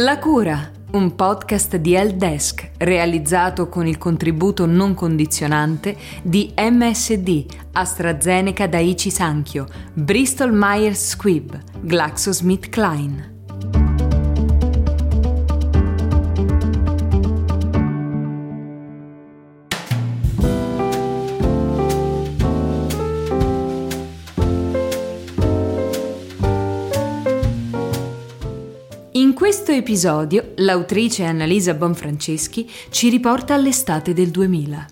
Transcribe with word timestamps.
La 0.00 0.20
cura, 0.20 0.70
un 0.92 1.16
podcast 1.16 1.74
di 1.74 1.94
Helpdesk 1.94 2.70
realizzato 2.76 3.68
con 3.68 3.84
il 3.84 3.98
contributo 3.98 4.64
non 4.64 4.94
condizionante 4.94 5.96
di 6.22 6.54
MSD, 6.56 7.46
AstraZeneca 7.72 8.68
Daiichi 8.68 9.10
Sankyo, 9.10 9.66
Bristol 9.94 10.52
Myers 10.52 11.08
Squibb, 11.08 11.52
GlaxoSmithKline. 11.80 13.37
Episodio 29.78 30.52
l'autrice 30.56 31.24
Annalisa 31.24 31.72
Bonfranceschi 31.74 32.68
ci 32.90 33.08
riporta 33.08 33.54
all'estate 33.54 34.12
del 34.12 34.28
2000. 34.30 34.86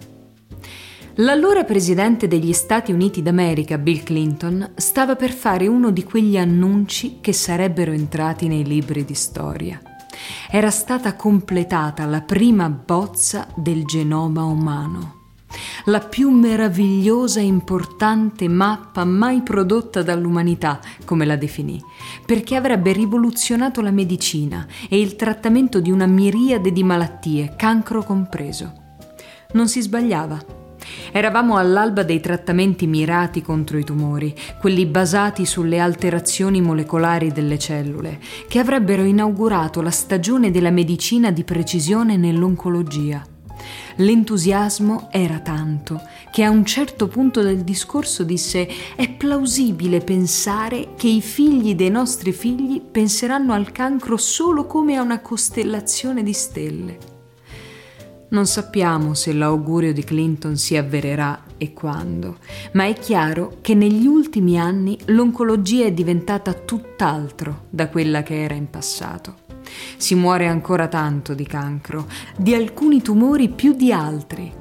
L'allora 1.17 1.65
presidente 1.65 2.29
degli 2.29 2.53
Stati 2.53 2.93
Uniti 2.93 3.23
d'America, 3.23 3.79
Bill 3.79 4.03
Clinton, 4.03 4.73
stava 4.77 5.17
per 5.17 5.33
fare 5.33 5.67
uno 5.67 5.91
di 5.91 6.05
quegli 6.05 6.37
annunci 6.37 7.19
che 7.21 7.33
sarebbero 7.33 7.93
entrati 7.93 8.49
nei 8.49 8.65
libri 8.65 9.05
di 9.05 9.15
storia. 9.15 9.81
Era 10.51 10.71
stata 10.71 11.15
completata 11.17 12.05
la 12.05 12.21
prima 12.21 12.69
bozza 12.69 13.49
del 13.57 13.85
genoma 13.85 14.45
umano 14.45 15.17
la 15.85 16.01
più 16.01 16.31
meravigliosa 16.31 17.41
e 17.41 17.45
importante 17.45 18.49
mappa 18.49 19.05
mai 19.05 19.43
prodotta 19.43 20.03
dall'umanità, 20.03 20.81
come 21.05 21.25
la 21.25 21.37
definì, 21.37 21.81
perché 22.27 22.57
avrebbe 22.57 22.93
rivoluzionato 22.93 23.81
la 23.81 23.93
medicina 23.93 24.67
e 24.89 25.01
il 25.01 25.17
trattamento 25.17 25.81
di 25.81 25.91
una 25.91 26.07
miriade 26.07 26.73
di 26.73 26.83
malattie, 26.83 27.55
cancro 27.57 28.03
compreso. 28.03 28.73
Non 29.53 29.69
si 29.69 29.81
sbagliava. 29.81 30.65
Eravamo 31.13 31.57
all'alba 31.57 32.03
dei 32.03 32.21
trattamenti 32.21 32.87
mirati 32.87 33.43
contro 33.43 33.79
i 33.79 33.85
tumori, 33.85 34.35
quelli 34.61 34.87
basati 34.87 35.47
sulle 35.47 35.79
alterazioni 35.79 36.61
molecolari 36.61 37.33
delle 37.33 37.59
cellule, 37.59 38.21
che 38.49 38.59
avrebbero 38.59 39.03
inaugurato 39.03 39.81
la 39.81 39.91
stagione 39.91 40.51
della 40.51 40.71
medicina 40.71 41.31
di 41.31 41.45
precisione 41.45 42.17
nell'oncologia. 42.17 43.36
L'entusiasmo 43.99 45.09
era 45.11 45.39
tanto 45.39 46.03
che 46.31 46.43
a 46.43 46.51
un 46.51 46.67
certo 46.67 47.09
punto 47.09 47.41
del 47.41 47.63
discorso 47.63 48.25
disse 48.25 48.69
è 48.95 49.11
plausibile 49.11 50.01
pensare 50.01 50.89
che 50.97 51.09
i 51.09 51.23
figli 51.23 51.75
dei 51.75 51.89
nostri 51.89 52.33
figli 52.33 52.81
penseranno 52.81 53.55
al 53.55 53.73
cancro 53.73 54.19
solo 54.19 54.67
come 54.67 54.97
a 54.97 55.03
una 55.03 55.21
costellazione 55.21 56.23
di 56.23 56.35
stelle. 56.35 56.99
Non 58.29 58.45
sappiamo 58.45 59.15
se 59.15 59.33
l'augurio 59.33 59.95
di 59.95 60.05
Clinton 60.05 60.57
si 60.57 60.77
avvererà 60.77 61.45
e 61.57 61.73
quando, 61.73 62.39
ma 62.73 62.85
è 62.85 62.93
chiaro 62.93 63.59
che 63.63 63.75
negli 63.75 64.05
ultimi 64.05 64.59
anni 64.61 64.99
l'oncologia 65.07 65.87
è 65.87 65.93
diventata 65.93 66.53
tutt'altro 66.53 67.67
da 67.71 67.89
quella 67.89 68.23
che 68.23 68.43
era 68.43 68.55
in 68.55 68.69
passato. 68.69 69.46
Si 69.97 70.15
muore 70.15 70.47
ancora 70.47 70.89
tanto 70.89 71.35
di 71.35 71.47
cancro, 71.47 72.07
di 72.37 72.55
alcuni 72.55 73.03
tumori 73.03 73.49
più 73.49 73.73
di 73.73 73.93
altri. 73.93 74.53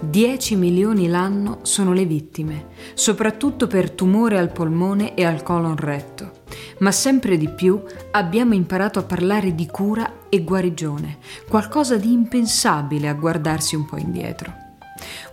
10 0.00 0.56
milioni 0.56 1.08
l'anno 1.08 1.60
sono 1.62 1.92
le 1.92 2.04
vittime, 2.04 2.66
soprattutto 2.94 3.66
per 3.66 3.90
tumore 3.90 4.38
al 4.38 4.52
polmone 4.52 5.14
e 5.14 5.24
al 5.24 5.42
colon 5.42 5.76
retto. 5.76 6.42
Ma 6.78 6.90
sempre 6.90 7.36
di 7.38 7.48
più 7.48 7.80
abbiamo 8.10 8.54
imparato 8.54 8.98
a 8.98 9.04
parlare 9.04 9.54
di 9.54 9.66
cura 9.66 10.26
e 10.28 10.42
guarigione, 10.42 11.18
qualcosa 11.48 11.96
di 11.96 12.12
impensabile 12.12 13.08
a 13.08 13.14
guardarsi 13.14 13.76
un 13.76 13.86
po' 13.86 13.96
indietro. 13.96 14.62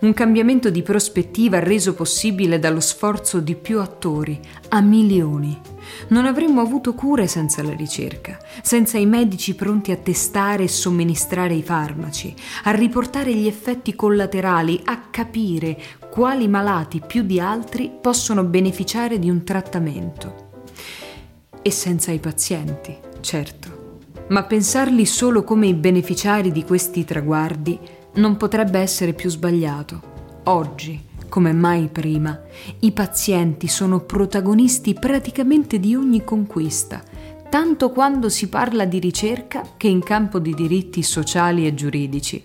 Un 0.00 0.12
cambiamento 0.14 0.70
di 0.70 0.82
prospettiva 0.82 1.58
reso 1.60 1.94
possibile 1.94 2.58
dallo 2.58 2.80
sforzo 2.80 3.40
di 3.40 3.54
più 3.54 3.80
attori, 3.80 4.40
a 4.70 4.80
milioni. 4.80 5.60
Non 6.08 6.26
avremmo 6.26 6.60
avuto 6.60 6.94
cure 6.94 7.26
senza 7.26 7.62
la 7.62 7.74
ricerca, 7.74 8.38
senza 8.62 8.98
i 8.98 9.06
medici 9.06 9.54
pronti 9.54 9.92
a 9.92 9.96
testare 9.96 10.64
e 10.64 10.68
somministrare 10.68 11.54
i 11.54 11.62
farmaci, 11.62 12.34
a 12.64 12.70
riportare 12.72 13.34
gli 13.34 13.46
effetti 13.46 13.94
collaterali, 13.94 14.80
a 14.84 15.08
capire 15.10 15.78
quali 16.10 16.48
malati 16.48 17.00
più 17.00 17.22
di 17.22 17.40
altri 17.40 17.90
possono 18.00 18.44
beneficiare 18.44 19.18
di 19.18 19.30
un 19.30 19.44
trattamento. 19.44 20.50
E 21.62 21.70
senza 21.70 22.10
i 22.10 22.18
pazienti, 22.18 22.96
certo. 23.20 24.00
Ma 24.28 24.44
pensarli 24.44 25.06
solo 25.06 25.44
come 25.44 25.66
i 25.66 25.74
beneficiari 25.74 26.52
di 26.52 26.64
questi 26.64 27.04
traguardi 27.04 27.78
non 28.14 28.36
potrebbe 28.36 28.78
essere 28.78 29.12
più 29.12 29.30
sbagliato. 29.30 30.10
Oggi, 30.44 31.00
come 31.32 31.54
mai 31.54 31.88
prima, 31.88 32.38
i 32.80 32.92
pazienti 32.92 33.66
sono 33.66 34.00
protagonisti 34.00 34.92
praticamente 34.92 35.80
di 35.80 35.94
ogni 35.94 36.22
conquista, 36.24 37.02
tanto 37.48 37.88
quando 37.88 38.28
si 38.28 38.50
parla 38.50 38.84
di 38.84 38.98
ricerca 38.98 39.62
che 39.78 39.88
in 39.88 40.02
campo 40.02 40.38
di 40.38 40.52
diritti 40.52 41.02
sociali 41.02 41.66
e 41.66 41.72
giuridici. 41.72 42.42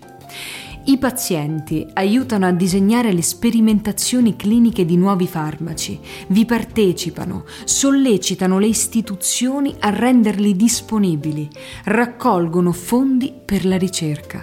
I 0.84 0.96
pazienti 0.96 1.86
aiutano 1.92 2.46
a 2.46 2.50
disegnare 2.50 3.12
le 3.12 3.20
sperimentazioni 3.20 4.36
cliniche 4.36 4.86
di 4.86 4.96
nuovi 4.96 5.26
farmaci, 5.26 6.00
vi 6.28 6.46
partecipano, 6.46 7.44
sollecitano 7.64 8.58
le 8.58 8.68
istituzioni 8.68 9.74
a 9.80 9.90
renderli 9.90 10.56
disponibili, 10.56 11.46
raccolgono 11.84 12.72
fondi 12.72 13.34
per 13.44 13.66
la 13.66 13.76
ricerca 13.76 14.42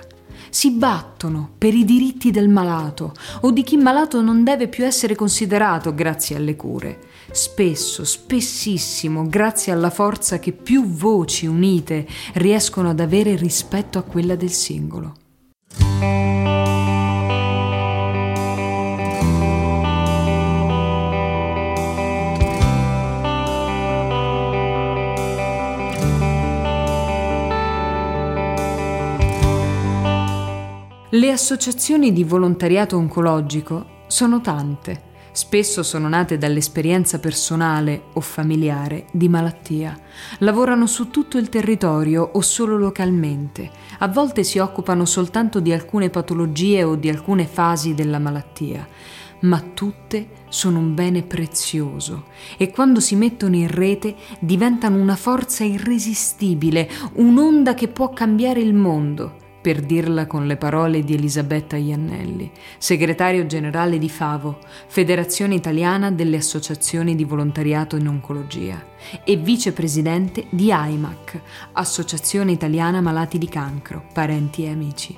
si 0.55 0.71
battono 0.71 1.49
per 1.57 1.73
i 1.73 1.83
diritti 1.83 2.31
del 2.31 2.47
malato 2.47 3.11
o 3.41 3.51
di 3.51 3.61
chi 3.61 3.75
malato 3.75 4.21
non 4.21 4.45
deve 4.45 4.69
più 4.69 4.85
essere 4.85 5.13
considerato 5.13 5.93
grazie 5.93 6.38
alle 6.38 6.55
cure. 6.55 6.97
Spesso, 7.31 8.05
spessissimo, 8.05 9.27
grazie 9.27 9.73
alla 9.73 9.89
forza 9.89 10.39
che 10.39 10.53
più 10.53 10.85
voci 10.85 11.45
unite 11.45 12.07
riescono 12.35 12.91
ad 12.91 13.01
avere 13.01 13.35
rispetto 13.35 13.97
a 13.97 14.03
quella 14.03 14.38
del 14.38 14.51
singolo. 14.51 15.16
Le 31.16 31.31
associazioni 31.31 32.12
di 32.12 32.26
volontariato 32.26 32.98
oncologico 32.98 34.03
sono 34.08 34.42
tante. 34.42 35.14
Spesso 35.31 35.81
sono 35.81 36.09
nate 36.09 36.38
dall'esperienza 36.38 37.20
personale 37.20 38.08
o 38.16 38.20
familiare 38.20 39.06
di 39.14 39.30
malattia. 39.30 39.98
Lavorano 40.40 40.88
su 40.88 41.12
tutto 41.12 41.38
il 41.38 41.48
territorio 41.48 42.31
o 42.34 42.42
solo 42.42 42.76
localmente. 42.78 43.72
A 44.00 44.09
volte 44.09 44.44
si 44.44 44.59
occupano 44.59 45.06
soltanto 45.06 45.62
di 45.62 45.72
alcune 45.72 46.09
patologie 46.09 46.84
o 46.84 46.96
di 46.96 47.08
alcune 47.08 47.46
fasi 47.46 47.94
della 47.94 48.20
malattia. 48.20 48.86
Ma 49.42 49.62
tutte 49.74 50.28
sono 50.50 50.80
un 50.80 50.94
bene 50.96 51.24
prezioso 51.24 52.26
e 52.58 52.72
quando 52.72 53.00
si 53.00 53.16
mettono 53.16 53.56
in 53.56 53.70
rete 53.70 54.16
diventano 54.40 54.97
una 54.97 55.16
forza 55.16 55.64
irresistibile, 55.64 56.90
un'onda 57.14 57.74
che 57.74 57.88
può 57.88 58.09
cambiare 58.09 58.59
il 58.59 58.74
mondo 58.74 59.44
per 59.66 59.81
dirla 59.81 60.28
con 60.28 60.46
le 60.46 60.58
parole 60.58 61.03
di 61.03 61.16
Elisabetta 61.16 61.76
Iannelli, 61.76 62.52
segretario 62.78 63.48
generale 63.48 63.98
di 63.98 64.09
FAVO, 64.09 64.59
Federazione 64.86 65.56
Italiana 65.56 66.12
delle 66.12 66.38
Associazioni 66.38 67.16
di 67.16 67.23
Volontariato 67.23 67.96
in 67.96 68.08
Oncologia, 68.08 68.79
e 69.23 69.38
vicepresidente 69.38 70.46
di 70.52 70.72
AIMAC, 70.72 71.41
Associazione 71.72 72.52
Italiana 72.52 73.02
Malati 73.02 73.40
di 73.40 73.50
Cancro, 73.50 74.06
Parenti 74.14 74.66
e 74.66 74.70
Amici. 74.70 75.17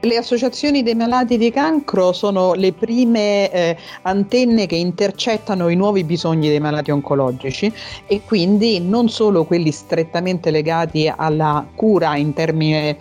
Le 0.00 0.16
associazioni 0.18 0.82
dei 0.82 0.94
malati 0.94 1.38
di 1.38 1.50
cancro 1.50 2.12
sono 2.12 2.52
le 2.52 2.74
prime 2.74 3.50
eh, 3.50 3.76
antenne 4.02 4.66
che 4.66 4.76
intercettano 4.76 5.70
i 5.70 5.76
nuovi 5.76 6.04
bisogni 6.04 6.48
dei 6.48 6.60
malati 6.60 6.90
oncologici 6.90 7.72
e 8.06 8.20
quindi 8.24 8.80
non 8.80 9.08
solo 9.08 9.44
quelli 9.44 9.72
strettamente 9.72 10.50
legati 10.50 11.10
alla 11.12 11.66
cura 11.74 12.16
in 12.16 12.32
termini 12.34 12.96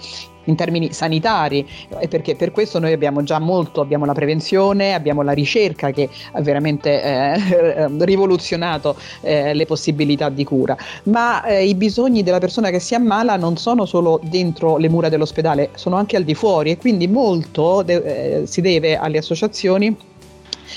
in 0.47 0.55
termini 0.55 0.91
sanitari, 0.91 1.65
e 1.99 2.07
perché 2.07 2.35
per 2.35 2.51
questo 2.51 2.79
noi 2.79 2.93
abbiamo 2.93 3.23
già 3.23 3.39
molto, 3.39 3.81
abbiamo 3.81 4.05
la 4.05 4.13
prevenzione, 4.13 4.93
abbiamo 4.93 5.21
la 5.21 5.31
ricerca 5.31 5.91
che 5.91 6.09
ha 6.31 6.41
veramente 6.41 7.01
eh, 7.01 7.87
rivoluzionato 7.99 8.95
eh, 9.21 9.53
le 9.53 9.65
possibilità 9.65 10.29
di 10.29 10.43
cura, 10.43 10.75
ma 11.03 11.43
eh, 11.43 11.65
i 11.65 11.75
bisogni 11.75 12.23
della 12.23 12.39
persona 12.39 12.69
che 12.69 12.79
si 12.79 12.95
ammala 12.95 13.35
non 13.37 13.57
sono 13.57 13.85
solo 13.85 14.19
dentro 14.23 14.77
le 14.77 14.89
mura 14.89 15.09
dell'ospedale, 15.09 15.69
sono 15.75 15.95
anche 15.95 16.15
al 16.15 16.23
di 16.23 16.33
fuori 16.33 16.71
e 16.71 16.77
quindi 16.77 17.07
molto 17.07 17.81
de- 17.83 18.41
eh, 18.41 18.45
si 18.47 18.61
deve 18.61 18.97
alle 18.97 19.17
associazioni 19.17 19.95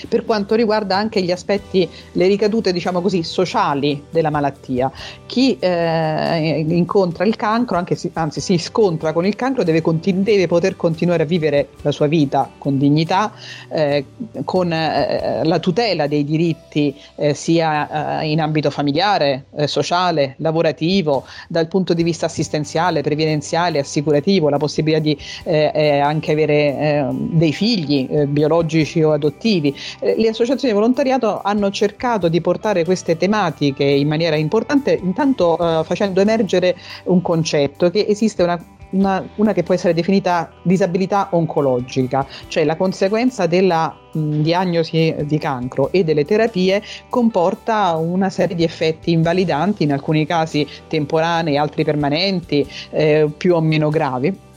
per 0.09 0.25
quanto 0.25 0.55
riguarda 0.55 0.97
anche 0.97 1.23
gli 1.23 1.31
aspetti, 1.31 1.89
le 2.13 2.27
ricadute 2.27 2.73
diciamo 2.73 3.01
così 3.01 3.23
sociali 3.23 4.05
della 4.11 4.31
malattia. 4.31 4.91
Chi 5.27 5.57
eh, 5.59 6.65
incontra 6.69 7.25
il 7.25 7.37
cancro, 7.37 7.83
si, 7.95 8.11
anzi 8.15 8.41
si 8.41 8.59
scontra 8.59 9.13
con 9.13 9.27
il 9.27 9.37
cancro, 9.37 9.65
deve, 9.65 9.81
continu- 9.81 10.23
deve, 10.23 10.47
poter 10.47 10.77
continuare 10.77 11.23
a 11.23 11.27
vivere 11.27 11.69
la 11.83 11.91
sua 11.91 12.07
vita 12.07 12.51
con 12.59 12.79
dignità, 12.79 13.33
eh, 13.69 14.05
con 14.45 14.73
eh, 14.73 15.43
la 15.45 15.59
tutela 15.59 16.07
dei 16.07 16.25
diritti 16.25 16.95
eh, 17.17 17.35
sia 17.35 18.21
eh, 18.21 18.31
in 18.31 18.41
ambito 18.41 18.71
familiare, 18.71 19.47
eh, 19.57 19.67
sociale, 19.67 20.35
lavorativo, 20.39 21.25
dal 21.49 21.69
punto 21.69 21.95
di 21.95 22.03
vista 22.03 22.27
assistenziale, 22.27 23.03
previdenziale, 23.03 23.79
assicurativo, 23.79 24.49
la 24.49 24.59
possibilità 24.59 25.01
di 25.01 25.19
anche 25.51 26.33
avere 26.33 27.09
dei 27.13 27.53
figli 27.53 28.07
biologici 28.27 29.03
o 29.03 29.13
adottivi. 29.13 29.75
Le 30.01 30.29
associazioni 30.29 30.73
di 30.73 30.79
volontariato 30.79 31.41
hanno 31.43 31.71
cercato 31.71 32.29
di 32.29 32.41
portare 32.41 32.85
queste 32.85 33.17
tematiche 33.17 33.85
in 33.85 34.09
maniera 34.09 34.37
importante, 34.37 34.99
intanto 35.01 35.57
facendo 35.85 36.21
emergere 36.21 36.77
un 37.05 37.21
concetto 37.23 37.91
che 37.91 38.07
esiste 38.09 38.43
una 38.43 38.59
una, 38.91 39.25
una, 39.37 39.53
che 39.53 39.63
può 39.63 39.75
essere 39.75 39.95
definita 39.95 40.51
disabilità 40.63 41.29
oncologica, 41.31 42.27
cioè 42.49 42.65
la 42.65 42.77
conseguenza 42.77 43.47
della 43.47 43.95
mh, 44.13 44.41
diagnosi 44.41 45.15
di 45.23 45.39
cancro 45.39 45.93
e 45.93 46.05
delle 46.05 46.25
terapie 46.25 46.83
comporta 47.09 47.97
una 47.97 48.31
serie 48.31 48.57
di 48.57 48.65
effetti 48.65 49.13
invalidanti, 49.13 49.83
in 49.83 49.93
alcuni 49.93 50.27
casi 50.27 50.67
temporanei, 50.89 51.57
altri 51.57 51.85
permanenti, 51.85 52.67
eh, 52.91 53.31
più 53.37 53.55
o 53.55 53.61
meno 53.61 53.91
gravi 53.91 54.49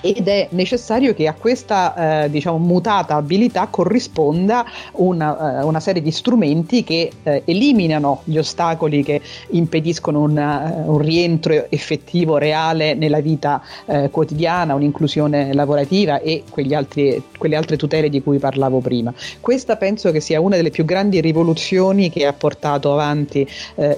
ed 0.00 0.28
è 0.28 0.48
necessario 0.52 1.14
che 1.14 1.26
a 1.26 1.34
questa 1.34 2.24
eh, 2.24 2.30
diciamo, 2.30 2.58
mutata 2.58 3.16
abilità 3.16 3.66
corrisponda 3.68 4.64
una, 4.92 5.62
uh, 5.62 5.66
una, 5.66 5.80
serie 5.80 6.02
di 6.02 6.10
strumenti 6.10 6.84
che 6.84 7.10
uh, 7.22 7.42
eliminano 7.44 8.22
gli 8.24 8.38
ostacoli 8.38 9.02
che 9.02 9.20
impediscono 9.50 10.20
una, 10.20 10.82
uh, 10.84 10.92
un 10.92 10.98
rientro 10.98 11.66
effettivo, 11.70 12.38
reale 12.38 12.94
nella 12.94 13.20
vita 13.20 13.62
quotidiana, 14.10 14.74
un'inclusione 14.74 15.52
lavorativa 15.52 16.20
e 16.20 16.44
altri, 16.72 17.22
quelle 17.36 17.56
altre 17.56 17.76
tutele 17.76 18.08
di 18.08 18.22
cui 18.22 18.38
parlavo 18.38 18.78
prima. 18.78 19.12
Questa 19.40 19.76
penso 19.76 20.10
che 20.12 20.20
sia 20.20 20.40
una 20.40 20.56
delle 20.56 20.70
più 20.70 20.84
grandi 20.84 21.20
rivoluzioni 21.20 22.10
che 22.10 22.26
ha 22.26 22.32
portato 22.32 22.92
avanti 22.92 23.46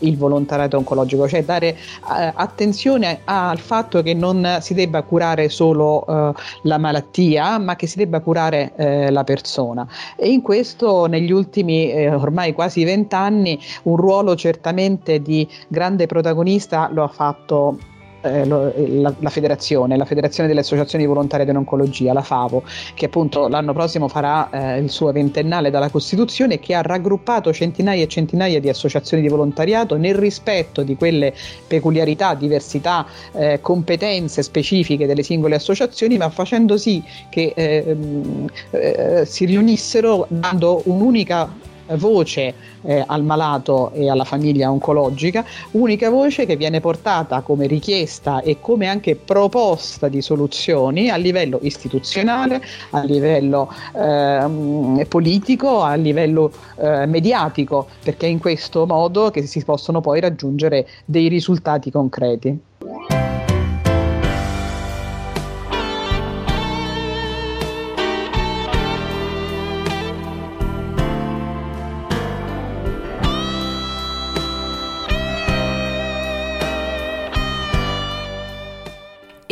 il 0.01 0.17
volontariato 0.17 0.77
oncologico, 0.77 1.29
cioè 1.29 1.45
dare 1.45 1.77
attenzione 2.01 3.21
al 3.25 3.59
fatto 3.59 4.03
che 4.03 4.15
non 4.15 4.59
si 4.61 4.75
debba 4.75 5.03
curare 5.03 5.49
solo 5.49 5.92
eh, 6.01 6.33
la 6.63 6.79
malattia, 6.79 7.59
ma 7.59 7.77
che 7.77 7.87
si 7.87 7.99
debba 7.99 8.21
curare 8.21 8.73
eh, 8.77 9.11
la 9.11 9.25
persona. 9.25 9.87
E 10.17 10.29
in 10.31 10.43
questo 10.43 11.07
negli 11.07 11.31
ultimi 11.31 11.91
eh, 11.91 12.13
ormai 12.13 12.53
quasi 12.53 12.85
vent'anni 12.85 13.59
un 13.85 13.97
ruolo 13.97 14.35
certamente 14.35 15.21
di 15.21 15.49
grande 15.69 16.07
protagonista 16.07 16.89
lo 16.91 17.05
ha 17.05 17.09
fatto 17.09 17.91
eh, 18.23 18.47
la, 18.47 19.15
la, 19.19 19.31
federazione, 19.31 19.97
la 19.97 20.05
federazione 20.05 20.49
delle 20.49 20.61
associazioni 20.61 21.07
volontarie 21.07 21.45
dell'oncologia, 21.45 22.13
la 22.13 22.23
FAVO, 22.23 22.63
che 22.95 23.07
appunto 23.07 23.49
l'anno 23.49 23.73
prossimo 23.73 24.09
farà 24.09 24.49
eh, 24.51 24.79
il 24.79 24.91
suo 24.91 25.13
ventennale 25.13 25.71
dalla 25.71 25.91
Costituzione, 25.91 26.59
che 26.59 26.75
ha 26.75 26.83
raggruppato 26.83 27.53
centinaia 27.53 28.05
e 28.05 28.09
centinaia 28.09 28.61
di 28.61 28.69
associazioni 28.69 29.23
di 29.23 29.29
volontariato 29.29 29.97
nel 29.97 30.15
rispetto 30.15 30.83
di 30.83 30.97
quelle 30.97 31.35
peculiarità, 31.67 32.35
diversità, 32.35 33.07
eh, 33.33 33.61
competenze 33.61 34.43
specifiche 34.43 35.07
delle 35.07 35.23
singole 35.23 35.57
associazioni, 35.57 36.17
ma 36.17 36.31
facendo 36.31 36.77
sì 36.77 37.03
che 37.29 37.53
ehm, 37.55 38.47
eh, 38.71 39.25
si 39.27 39.45
riunissero 39.45 40.27
dando 40.29 40.83
un'unica 40.85 41.71
voce 41.97 42.55
eh, 42.83 43.05
al 43.07 43.23
malato 43.23 43.93
e 43.93 44.11
alla 44.11 44.25
famiglia 44.25 44.71
oncologica, 44.71 45.45
unica 45.73 46.11
voce 46.11 46.47
che 46.47 46.57
viene 46.57 46.81
portata 46.81 47.41
come 47.41 47.67
richiesta 47.67 48.41
e 48.41 48.59
come 48.61 48.87
anche 48.87 49.17
proposta 49.17 50.09
di 50.09 50.21
soluzioni 50.21 51.11
a 51.11 51.17
livello 51.17 51.59
istituzionale, 51.63 52.63
a 52.91 53.03
livello 53.03 53.73
eh, 53.95 55.07
politico, 55.09 55.83
a 55.83 55.95
livello 55.95 56.53
eh, 56.77 57.07
mediatico, 57.07 57.87
perché 58.03 58.27
è 58.27 58.31
in 58.31 58.39
questo 58.39 58.87
modo 58.87 59.31
che 59.31 59.47
si 59.47 59.63
possono 59.65 60.01
poi 60.01 60.21
raggiungere 60.21 60.87
dei 61.05 61.29
risultati 61.29 61.91
concreti. 61.91 63.22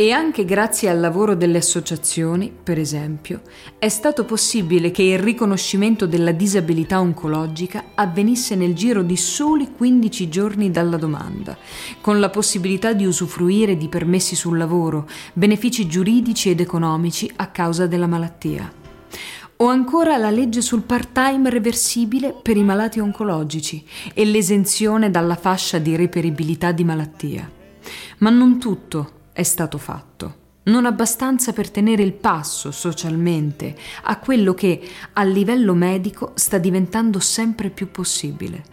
E 0.01 0.11
anche 0.11 0.45
grazie 0.45 0.89
al 0.89 0.99
lavoro 0.99 1.35
delle 1.35 1.59
associazioni, 1.59 2.51
per 2.51 2.79
esempio, 2.79 3.41
è 3.77 3.87
stato 3.87 4.25
possibile 4.25 4.89
che 4.89 5.03
il 5.03 5.19
riconoscimento 5.19 6.07
della 6.07 6.31
disabilità 6.31 6.99
oncologica 6.99 7.83
avvenisse 7.93 8.55
nel 8.55 8.73
giro 8.73 9.03
di 9.03 9.15
soli 9.15 9.71
15 9.71 10.27
giorni 10.27 10.71
dalla 10.71 10.97
domanda, 10.97 11.55
con 12.01 12.19
la 12.19 12.31
possibilità 12.31 12.93
di 12.93 13.05
usufruire 13.05 13.77
di 13.77 13.89
permessi 13.89 14.35
sul 14.35 14.57
lavoro, 14.57 15.07
benefici 15.33 15.85
giuridici 15.85 16.49
ed 16.49 16.61
economici 16.61 17.31
a 17.35 17.49
causa 17.49 17.85
della 17.85 18.07
malattia. 18.07 18.73
O 19.57 19.67
ancora 19.67 20.17
la 20.17 20.31
legge 20.31 20.61
sul 20.61 20.81
part-time 20.81 21.47
reversibile 21.51 22.33
per 22.41 22.57
i 22.57 22.63
malati 22.63 22.99
oncologici 22.99 23.85
e 24.15 24.25
l'esenzione 24.25 25.11
dalla 25.11 25.35
fascia 25.35 25.77
di 25.77 25.95
reperibilità 25.95 26.71
di 26.71 26.83
malattia. 26.83 27.47
Ma 28.17 28.31
non 28.31 28.57
tutto 28.57 29.19
è 29.33 29.43
stato 29.43 29.77
fatto. 29.77 30.39
Non 30.63 30.85
abbastanza 30.85 31.53
per 31.53 31.71
tenere 31.71 32.03
il 32.03 32.13
passo 32.13 32.69
socialmente 32.71 33.75
a 34.03 34.19
quello 34.19 34.53
che 34.53 34.79
a 35.13 35.23
livello 35.23 35.73
medico 35.73 36.33
sta 36.35 36.59
diventando 36.59 37.19
sempre 37.19 37.71
più 37.71 37.89
possibile, 37.89 38.63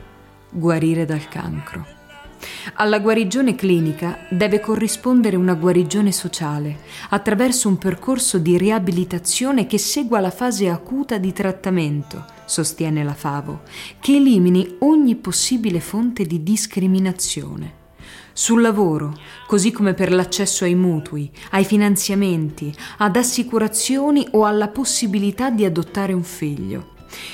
guarire 0.51 1.07
dal 1.07 1.29
cancro. 1.29 1.97
Alla 2.75 2.99
guarigione 2.99 3.55
clinica 3.55 4.27
deve 4.31 4.61
corrispondere 4.61 5.37
una 5.37 5.55
guarigione 5.55 6.13
sociale 6.13 6.81
attraverso 7.09 7.69
un 7.69 7.79
percorso 7.79 8.39
di 8.39 8.59
riabilitazione 8.59 9.67
che 9.67 9.79
segua 9.79 10.21
la 10.21 10.31
fase 10.31 10.69
acuta 10.69 11.17
di 11.19 11.33
trattamento, 11.33 12.25
sostiene 12.45 13.03
la 13.03 13.15
Favo, 13.15 13.63
che 13.99 14.17
elimini 14.17 14.77
ogni 14.81 15.17
possibile 15.17 15.81
fonte 15.81 16.25
di 16.27 16.43
discriminazione 16.43 17.78
sul 18.39 18.61
lavoro, 18.61 19.19
così 19.49 19.73
come 19.73 19.95
per 19.95 20.13
l'accesso 20.13 20.63
ai 20.63 20.77
mutui, 20.77 21.29
ai 21.51 21.65
finanziamenti, 21.65 22.73
ad 22.99 23.17
assicurazioni 23.17 24.29
o 24.31 24.45
alla 24.45 24.69
possibilità 24.69 25.51
di 25.51 25.65
adottare 25.65 26.13
un 26.13 26.23
figlio, 26.23 26.91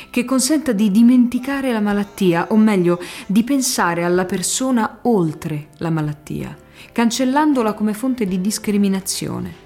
che 0.09 0.25
consenta 0.25 0.73
di 0.73 0.91
dimenticare 0.91 1.73
la 1.73 1.81
malattia, 1.81 2.47
o 2.49 2.57
meglio, 2.57 2.99
di 3.27 3.45
pensare 3.45 4.03
alla 4.03 4.25
persona 4.25 5.01
oltre 5.03 5.69
la 5.77 5.91
malattia, 5.91 6.57
cancellandola 6.91 7.75
come 7.75 7.93
fonte 7.93 8.25
di 8.25 8.41
discriminazione. 8.41 9.63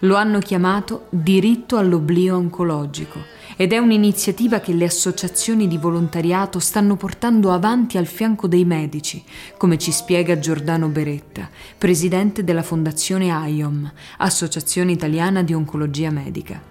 Lo 0.00 0.14
hanno 0.14 0.38
chiamato 0.38 1.06
diritto 1.10 1.78
all'oblio 1.78 2.36
oncologico 2.36 3.18
ed 3.56 3.72
è 3.72 3.78
un'iniziativa 3.78 4.60
che 4.60 4.74
le 4.74 4.84
associazioni 4.84 5.66
di 5.66 5.78
volontariato 5.78 6.58
stanno 6.58 6.96
portando 6.96 7.52
avanti 7.52 7.96
al 7.96 8.06
fianco 8.06 8.46
dei 8.46 8.66
medici, 8.66 9.24
come 9.56 9.78
ci 9.78 9.92
spiega 9.92 10.38
Giordano 10.38 10.88
Beretta, 10.88 11.48
presidente 11.78 12.44
della 12.44 12.62
Fondazione 12.62 13.30
AIOM, 13.30 13.90
Associazione 14.18 14.92
Italiana 14.92 15.42
di 15.42 15.54
Oncologia 15.54 16.10
Medica, 16.10 16.62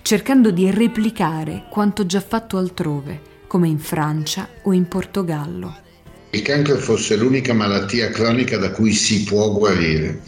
cercando 0.00 0.50
di 0.50 0.70
replicare 0.70 1.66
quanto 1.70 2.06
già 2.06 2.20
fatto 2.20 2.56
altrove, 2.56 3.20
come 3.46 3.68
in 3.68 3.78
Francia 3.78 4.48
o 4.62 4.72
in 4.72 4.88
Portogallo. 4.88 5.88
Il 6.30 6.42
cancro 6.42 6.76
fosse 6.76 7.16
l'unica 7.16 7.52
malattia 7.52 8.08
cronica 8.08 8.56
da 8.56 8.70
cui 8.70 8.92
si 8.92 9.24
può 9.24 9.50
guarire. 9.52 10.22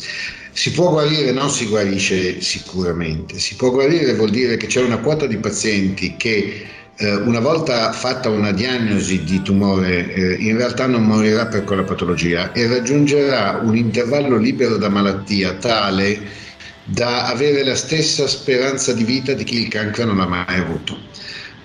Si 0.54 0.70
può 0.72 0.90
guarire, 0.90 1.32
non 1.32 1.50
si 1.50 1.66
guarisce 1.66 2.40
sicuramente. 2.40 3.38
Si 3.38 3.56
può 3.56 3.70
guarire 3.70 4.14
vuol 4.14 4.30
dire 4.30 4.56
che 4.56 4.66
c'è 4.66 4.82
una 4.82 4.98
quota 4.98 5.26
di 5.26 5.38
pazienti 5.38 6.16
che 6.16 6.66
eh, 6.96 7.14
una 7.14 7.40
volta 7.40 7.90
fatta 7.92 8.28
una 8.28 8.52
diagnosi 8.52 9.24
di 9.24 9.40
tumore 9.40 10.12
eh, 10.12 10.34
in 10.34 10.58
realtà 10.58 10.86
non 10.86 11.04
morirà 11.04 11.46
per 11.46 11.64
quella 11.64 11.84
patologia 11.84 12.52
e 12.52 12.66
raggiungerà 12.66 13.60
un 13.62 13.76
intervallo 13.76 14.36
libero 14.36 14.76
da 14.76 14.90
malattia 14.90 15.54
tale 15.54 16.20
da 16.84 17.28
avere 17.28 17.64
la 17.64 17.74
stessa 17.74 18.26
speranza 18.26 18.92
di 18.92 19.04
vita 19.04 19.32
di 19.32 19.44
chi 19.44 19.62
il 19.62 19.68
cancro 19.68 20.04
non 20.04 20.20
ha 20.20 20.26
mai 20.26 20.58
avuto. 20.58 20.98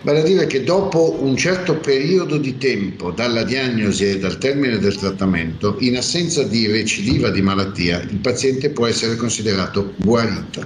Vale 0.01 0.19
a 0.19 0.23
dire 0.23 0.45
che 0.45 0.63
dopo 0.63 1.17
un 1.21 1.35
certo 1.35 1.75
periodo 1.77 2.37
di 2.37 2.57
tempo 2.59 3.09
dalla 3.11 3.43
diagnosi 3.43 4.05
e 4.05 4.19
dal 4.19 4.37
termine 4.37 4.77
del 4.77 4.95
trattamento, 4.95 5.75
in 5.79 5.97
assenza 5.97 6.43
di 6.43 6.67
recidiva 6.67 7.31
di 7.31 7.41
malattia, 7.41 7.99
il 8.01 8.19
paziente 8.19 8.69
può 8.69 8.85
essere 8.85 9.15
considerato 9.15 9.93
guarito. 9.97 10.65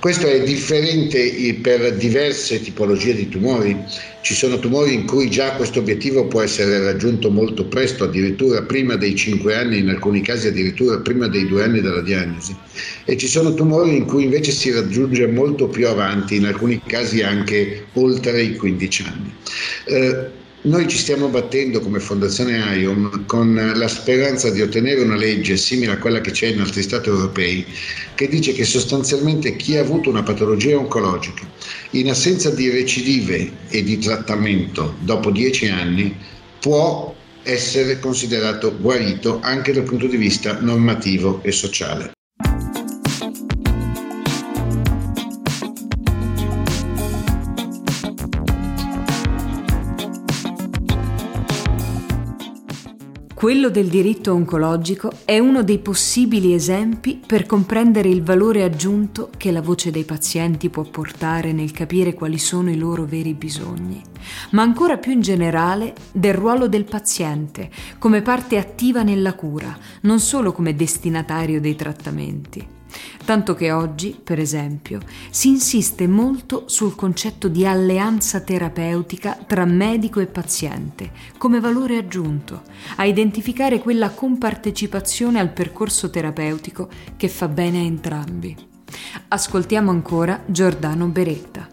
Questo 0.00 0.26
è 0.26 0.42
differente 0.42 1.58
per 1.62 1.94
diverse 1.94 2.60
tipologie 2.60 3.14
di 3.14 3.28
tumori. 3.28 3.76
Ci 4.20 4.34
sono 4.34 4.58
tumori 4.58 4.92
in 4.92 5.06
cui 5.06 5.30
già 5.30 5.52
questo 5.52 5.78
obiettivo 5.78 6.26
può 6.26 6.42
essere 6.42 6.80
raggiunto 6.80 7.30
molto 7.30 7.64
presto, 7.66 8.04
addirittura 8.04 8.62
prima 8.62 8.96
dei 8.96 9.14
5 9.14 9.54
anni, 9.54 9.78
in 9.78 9.88
alcuni 9.88 10.20
casi 10.20 10.48
addirittura 10.48 10.98
prima 10.98 11.28
dei 11.28 11.46
2 11.46 11.62
anni 11.62 11.80
dalla 11.80 12.02
diagnosi. 12.02 12.54
E 13.04 13.16
ci 13.16 13.28
sono 13.28 13.54
tumori 13.54 13.96
in 13.96 14.04
cui 14.04 14.24
invece 14.24 14.50
si 14.50 14.72
raggiunge 14.72 15.28
molto 15.28 15.68
più 15.68 15.86
avanti, 15.86 16.34
in 16.36 16.46
alcuni 16.46 16.82
casi 16.84 17.22
anche 17.22 17.86
oltre 17.92 18.42
i 18.42 18.55
15 18.56 19.02
anni. 19.02 19.34
Eh, 19.84 20.44
noi 20.66 20.88
ci 20.88 20.98
stiamo 20.98 21.28
battendo 21.28 21.78
come 21.78 22.00
Fondazione 22.00 22.58
IOM 22.76 23.24
con 23.26 23.54
la 23.54 23.86
speranza 23.86 24.50
di 24.50 24.62
ottenere 24.62 25.02
una 25.02 25.14
legge 25.14 25.56
simile 25.56 25.92
a 25.92 25.98
quella 25.98 26.20
che 26.20 26.32
c'è 26.32 26.48
in 26.48 26.60
altri 26.60 26.82
Stati 26.82 27.08
europei 27.08 27.64
che 28.16 28.26
dice 28.26 28.52
che 28.52 28.64
sostanzialmente 28.64 29.54
chi 29.54 29.76
ha 29.76 29.80
avuto 29.80 30.10
una 30.10 30.24
patologia 30.24 30.76
oncologica 30.76 31.48
in 31.90 32.10
assenza 32.10 32.50
di 32.50 32.68
recidive 32.68 33.48
e 33.68 33.84
di 33.84 33.98
trattamento 33.98 34.96
dopo 35.02 35.30
dieci 35.30 35.68
anni 35.68 36.12
può 36.58 37.14
essere 37.44 38.00
considerato 38.00 38.76
guarito 38.76 39.38
anche 39.42 39.72
dal 39.72 39.84
punto 39.84 40.08
di 40.08 40.16
vista 40.16 40.58
normativo 40.60 41.40
e 41.44 41.52
sociale. 41.52 42.15
Quello 53.46 53.70
del 53.70 53.86
diritto 53.86 54.32
oncologico 54.32 55.12
è 55.24 55.38
uno 55.38 55.62
dei 55.62 55.78
possibili 55.78 56.52
esempi 56.52 57.22
per 57.24 57.46
comprendere 57.46 58.08
il 58.08 58.24
valore 58.24 58.64
aggiunto 58.64 59.30
che 59.36 59.52
la 59.52 59.62
voce 59.62 59.92
dei 59.92 60.02
pazienti 60.02 60.68
può 60.68 60.82
portare 60.82 61.52
nel 61.52 61.70
capire 61.70 62.12
quali 62.12 62.38
sono 62.38 62.72
i 62.72 62.76
loro 62.76 63.04
veri 63.04 63.34
bisogni, 63.34 64.02
ma 64.50 64.62
ancora 64.62 64.98
più 64.98 65.12
in 65.12 65.20
generale 65.20 65.94
del 66.10 66.34
ruolo 66.34 66.66
del 66.66 66.86
paziente 66.86 67.70
come 68.00 68.20
parte 68.20 68.58
attiva 68.58 69.04
nella 69.04 69.34
cura, 69.34 69.78
non 70.00 70.18
solo 70.18 70.50
come 70.50 70.74
destinatario 70.74 71.60
dei 71.60 71.76
trattamenti. 71.76 72.75
Tanto 73.24 73.54
che 73.54 73.72
oggi, 73.72 74.18
per 74.22 74.38
esempio, 74.38 75.00
si 75.30 75.48
insiste 75.48 76.06
molto 76.06 76.64
sul 76.66 76.94
concetto 76.94 77.48
di 77.48 77.66
alleanza 77.66 78.40
terapeutica 78.40 79.38
tra 79.46 79.64
medico 79.64 80.20
e 80.20 80.26
paziente, 80.26 81.10
come 81.38 81.60
valore 81.60 81.96
aggiunto, 81.96 82.62
a 82.96 83.04
identificare 83.04 83.80
quella 83.80 84.10
compartecipazione 84.10 85.40
al 85.40 85.50
percorso 85.50 86.08
terapeutico 86.10 86.88
che 87.16 87.28
fa 87.28 87.48
bene 87.48 87.78
a 87.78 87.82
entrambi. 87.82 88.56
Ascoltiamo 89.28 89.90
ancora 89.90 90.42
Giordano 90.46 91.06
Beretta. 91.06 91.68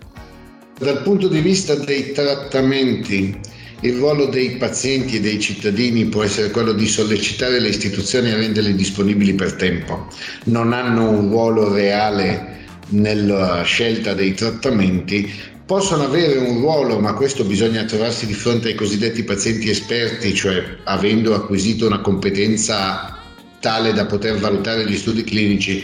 Dal 0.78 1.04
punto 1.04 1.28
di 1.28 1.40
vista 1.40 1.76
dei 1.76 2.12
trattamenti 2.12 3.40
il 3.84 3.98
ruolo 3.98 4.28
dei 4.28 4.52
pazienti 4.52 5.18
e 5.18 5.20
dei 5.20 5.40
cittadini 5.40 6.06
può 6.06 6.24
essere 6.24 6.52
quello 6.52 6.72
di 6.72 6.88
sollecitare 6.88 7.60
le 7.60 7.68
istituzioni 7.68 8.32
a 8.32 8.38
renderle 8.38 8.74
disponibili 8.76 9.34
per 9.34 9.54
tempo. 9.54 10.08
Non 10.46 10.72
hanno 10.72 11.10
un 11.10 11.30
ruolo 11.30 11.74
reale 11.74 12.62
nella 12.90 13.62
scelta 13.64 14.14
dei 14.14 14.34
trattamenti, 14.34 15.32
possono 15.66 16.04
avere 16.04 16.38
un 16.38 16.60
ruolo, 16.60 17.00
ma 17.00 17.14
questo 17.14 17.44
bisogna 17.44 17.84
trovarsi 17.84 18.26
di 18.26 18.34
fronte 18.34 18.70
ai 18.70 18.76
cosiddetti 18.76 19.24
pazienti 19.24 19.70
esperti, 19.70 20.34
cioè 20.34 20.64
avendo 20.86 21.36
acquisito 21.36 21.86
una 21.86 22.00
competenza 22.00 23.20
tale 23.60 23.92
da 23.94 24.06
poter 24.06 24.38
valutare 24.38 24.88
gli 24.88 24.96
studi 24.96 25.24
clinici 25.24 25.84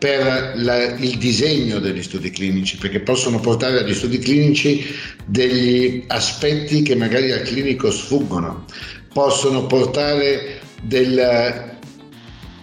per 0.00 0.54
la, 0.54 0.94
il 0.96 1.18
disegno 1.18 1.78
degli 1.78 2.02
studi 2.02 2.30
clinici, 2.30 2.78
perché 2.78 3.00
possono 3.00 3.38
portare 3.38 3.80
agli 3.80 3.92
studi 3.92 4.18
clinici 4.18 4.82
degli 5.26 6.04
aspetti 6.06 6.80
che 6.80 6.96
magari 6.96 7.30
al 7.32 7.42
clinico 7.42 7.90
sfuggono, 7.90 8.64
possono 9.12 9.66
portare 9.66 10.58
del 10.80 11.68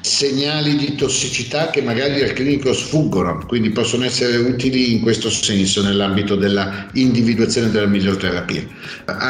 segnali 0.01 0.77
di 0.77 0.96
tossicità 0.96 1.70
che 1.70 1.84
magari 1.84 2.24
al 2.24 2.34
clinico 2.34 2.74
sfuggono, 2.74 3.46
quindi 3.46 3.70
possono 3.70 4.06
essere 4.06 4.38
utili 4.38 4.94
in 4.94 5.01
questo 5.01 5.29
senso 5.29 5.84
nell'ambito 5.84 6.36
della 6.36 6.89
individuazione 6.94 7.70
della 7.70 7.86
miglior 7.86 8.17
terapia. 8.17 8.65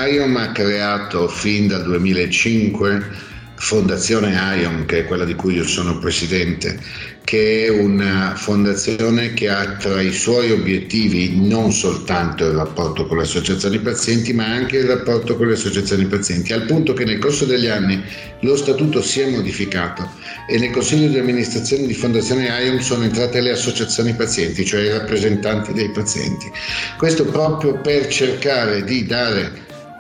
IOM 0.10 0.38
ha 0.38 0.52
creato 0.54 1.28
fin 1.28 1.68
dal 1.68 1.84
2005 1.84 3.26
Fondazione 3.56 4.34
IOM, 4.62 4.86
che 4.86 5.00
è 5.00 5.06
quella 5.06 5.26
di 5.26 5.34
cui 5.34 5.56
io 5.56 5.66
sono 5.66 5.98
presidente, 5.98 6.80
che 7.28 7.66
è 7.66 7.70
una 7.70 8.36
fondazione 8.38 9.34
che 9.34 9.50
ha 9.50 9.76
tra 9.76 10.00
i 10.00 10.14
suoi 10.14 10.50
obiettivi 10.52 11.38
non 11.38 11.74
soltanto 11.74 12.46
il 12.46 12.54
rapporto 12.54 13.06
con 13.06 13.18
le 13.18 13.24
associazioni 13.24 13.80
pazienti, 13.80 14.32
ma 14.32 14.46
anche 14.46 14.78
il 14.78 14.86
rapporto 14.86 15.36
con 15.36 15.48
le 15.48 15.56
associazioni 15.56 16.06
pazienti, 16.06 16.54
al 16.54 16.64
punto 16.64 16.94
che 16.94 17.04
nel 17.04 17.20
corso 17.20 17.44
degli 17.44 17.68
anni 17.68 18.02
lo 18.40 18.56
statuto 18.56 19.02
si 19.02 19.20
è 19.20 19.30
modificato 19.30 20.10
e 20.48 20.58
nel 20.58 20.72
consiglio 20.72 21.10
di 21.10 21.20
amministrazione 21.20 21.86
di 21.86 21.94
Fondazione 21.94 22.48
IOM 22.48 22.80
sono 22.80 23.04
entrate 23.04 23.42
le 23.42 23.52
associazioni 23.52 24.14
pazienti, 24.14 24.64
cioè 24.64 24.84
i 24.84 24.92
rappresentanti 24.92 25.74
dei 25.74 25.90
pazienti. 25.90 26.50
Questo 26.98 27.26
proprio 27.26 27.78
per 27.82 28.08
cercare 28.08 28.86
di 28.86 29.06
dare 29.06 29.52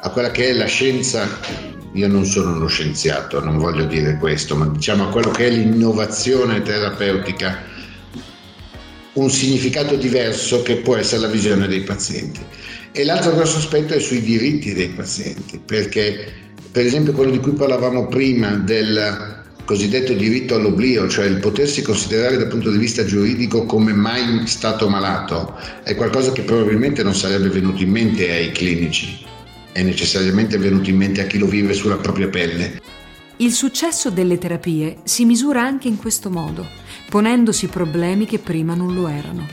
a 0.02 0.10
quella 0.12 0.32
che 0.32 0.52
è 0.52 0.54
la 0.54 0.68
scienza 0.68 1.76
io 1.98 2.08
non 2.08 2.25
sono 2.25 2.54
uno 2.54 2.68
scienziato, 2.68 3.44
non 3.44 3.58
voglio 3.58 3.86
dire 3.86 4.18
questo, 4.18 4.56
ma 4.56 4.68
diciamo 4.68 5.06
a 5.06 5.10
quello 5.10 5.32
che 5.32 5.48
è 5.48 5.50
l'innovazione 5.50 6.62
terapeutica 6.62 7.75
un 9.13 9.32
significato 9.32 9.96
diverso 9.96 10.62
che 10.62 10.75
può 10.75 10.96
essere 10.96 11.22
la 11.22 11.27
visione 11.27 11.68
dei 11.68 11.82
pazienti. 11.82 12.39
E 12.92 13.04
l'altro 13.04 13.34
grosso 13.34 13.58
aspetto 13.58 13.96
è 13.96 14.00
sui 14.00 14.22
diritti 14.22 14.74
dei 14.74 14.89
pazienti, 14.89 15.60
perché 15.63 16.32
per 16.72 16.86
esempio 16.86 17.13
quello 17.13 17.32
di 17.32 17.39
cui 17.39 17.54
parlavamo 17.54 18.08
prima 18.08 18.51
del 18.51 19.46
cosiddetto 19.66 20.13
diritto 20.13 20.54
all'oblio, 20.54 21.10
cioè 21.10 21.25
il 21.25 21.39
potersi 21.39 21.82
considerare 21.82 22.38
dal 22.38 22.48
punto 22.48 22.70
di 22.70 22.77
vista 22.77 23.04
giuridico 23.04 23.66
come 23.66 23.92
mai 23.92 24.46
stato 24.46 24.88
malato, 24.88 25.60
è 25.84 25.96
qualcosa 25.96 26.32
che 26.32 26.44
probabilmente 26.44 27.01
non 27.01 27.16
sarebbe 27.16 27.50
venuto 27.50 27.82
in 27.82 27.89
mente 27.89 28.30
ai 28.32 28.51
clinici 28.51 29.25
è 29.78 29.84
necessariamente 29.84 30.58
venuto 30.58 30.90
in 30.90 30.98
mente 30.98 31.22
a 31.22 31.28
chi 31.28 31.38
lo 31.38 31.46
vive 31.46 31.74
sulla 31.74 31.98
propria 31.98 32.28
pelle. 32.30 32.82
Il 33.38 33.52
successo 33.52 34.10
delle 34.10 34.40
terapie 34.40 34.98
si 35.04 35.24
misura 35.24 35.62
anche 35.62 35.88
in 35.88 35.98
questo 35.98 36.32
modo, 36.32 36.66
ponendosi 37.08 37.68
problemi 37.68 38.26
che 38.26 38.40
prima 38.40 38.74
non 38.74 38.96
lo 38.96 39.08
erano. 39.08 39.46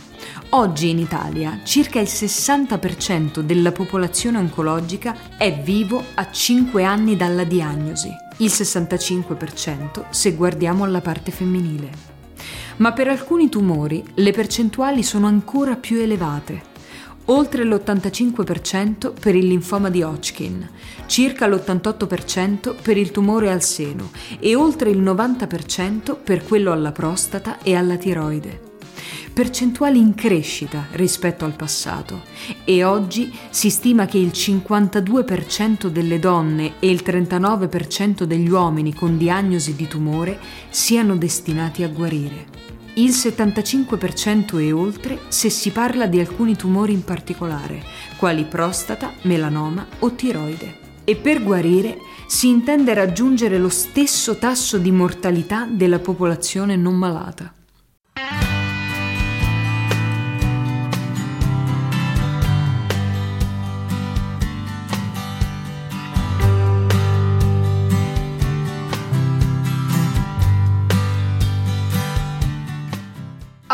Oggi 0.51 0.89
in 0.89 0.99
Italia 0.99 1.61
circa 1.63 2.01
il 2.01 2.09
60% 2.11 3.41
della 3.41 3.73
popolazione 3.73 4.39
oncologica 4.39 5.37
è 5.37 5.61
vivo 5.63 6.03
a 6.15 6.31
5 6.31 6.83
anni 6.85 7.17
dalla 7.17 7.45
diagnosi, 7.45 8.09
il 8.39 8.51
65% 8.51 10.05
se 10.09 10.33
guardiamo 10.33 10.85
alla 10.85 11.03
parte 11.03 11.33
femminile. 11.33 11.91
Ma 12.77 12.95
per 12.95 13.09
alcuni 13.09 13.51
tumori 13.51 14.03
le 14.15 14.33
percentuali 14.33 15.03
sono 15.03 15.27
ancora 15.27 15.77
più 15.77 15.99
elevate 15.99 16.73
oltre 17.27 17.65
l'85% 17.65 19.13
per 19.19 19.35
il 19.35 19.47
linfoma 19.47 19.89
di 19.91 20.03
Hodgkin, 20.03 20.69
circa 21.07 21.47
l'88% 21.47 22.75
per 22.81 22.97
il 22.97 23.11
tumore 23.11 23.51
al 23.51 23.63
seno 23.63 24.11
e 24.39 24.55
oltre 24.55 24.91
il 24.91 25.01
90% 25.01 26.17
per 26.23 26.45
quello 26.45 26.73
alla 26.73 26.93
prostata 26.93 27.63
e 27.63 27.75
alla 27.75 27.97
tiroide. 27.97 28.73
Percentuali 29.33 29.99
in 29.99 30.15
crescita 30.15 30.87
rispetto 30.93 31.45
al 31.45 31.57
passato 31.57 32.23
e 32.65 32.85
oggi 32.85 33.37
si 33.51 33.69
stima 33.69 34.07
che 34.07 34.19
il 34.19 34.31
52% 34.33 35.89
delle 35.89 36.21
donne 36.21 36.75
e 36.79 36.89
il 36.89 37.03
39% 37.05 38.23
degli 38.23 38.49
uomini 38.49 38.95
con 38.95 39.19
diagnosi 39.19 39.75
di 39.75 39.89
tumore 39.89 40.39
siano 40.71 41.17
destinati 41.17 41.83
a 41.83 41.89
guarire 41.89 42.64
il 42.95 43.11
75% 43.11 44.61
e 44.61 44.73
oltre 44.73 45.21
se 45.29 45.51
si 45.51 45.71
parla 45.71 46.07
di 46.07 46.21
alcuni 46.21 46.57
tumori 46.57 46.93
in 46.93 47.05
particolare, 47.05 47.83
quali 48.17 48.45
prostata, 48.45 49.13
melanoma 49.23 49.87
o 50.01 50.13
tiroide. 50.13 50.83
E 51.05 51.17
per 51.17 51.43
guarire 51.43 51.99
si 52.27 52.49
intende 52.49 52.95
raggiungere 52.95 53.59
lo 53.59 53.69
stesso 53.69 54.39
tasso 54.39 54.79
di 54.79 54.91
mortalità 54.91 55.67
della 55.69 55.99
popolazione 55.99 56.77
non 56.77 56.95
malata. 56.95 57.53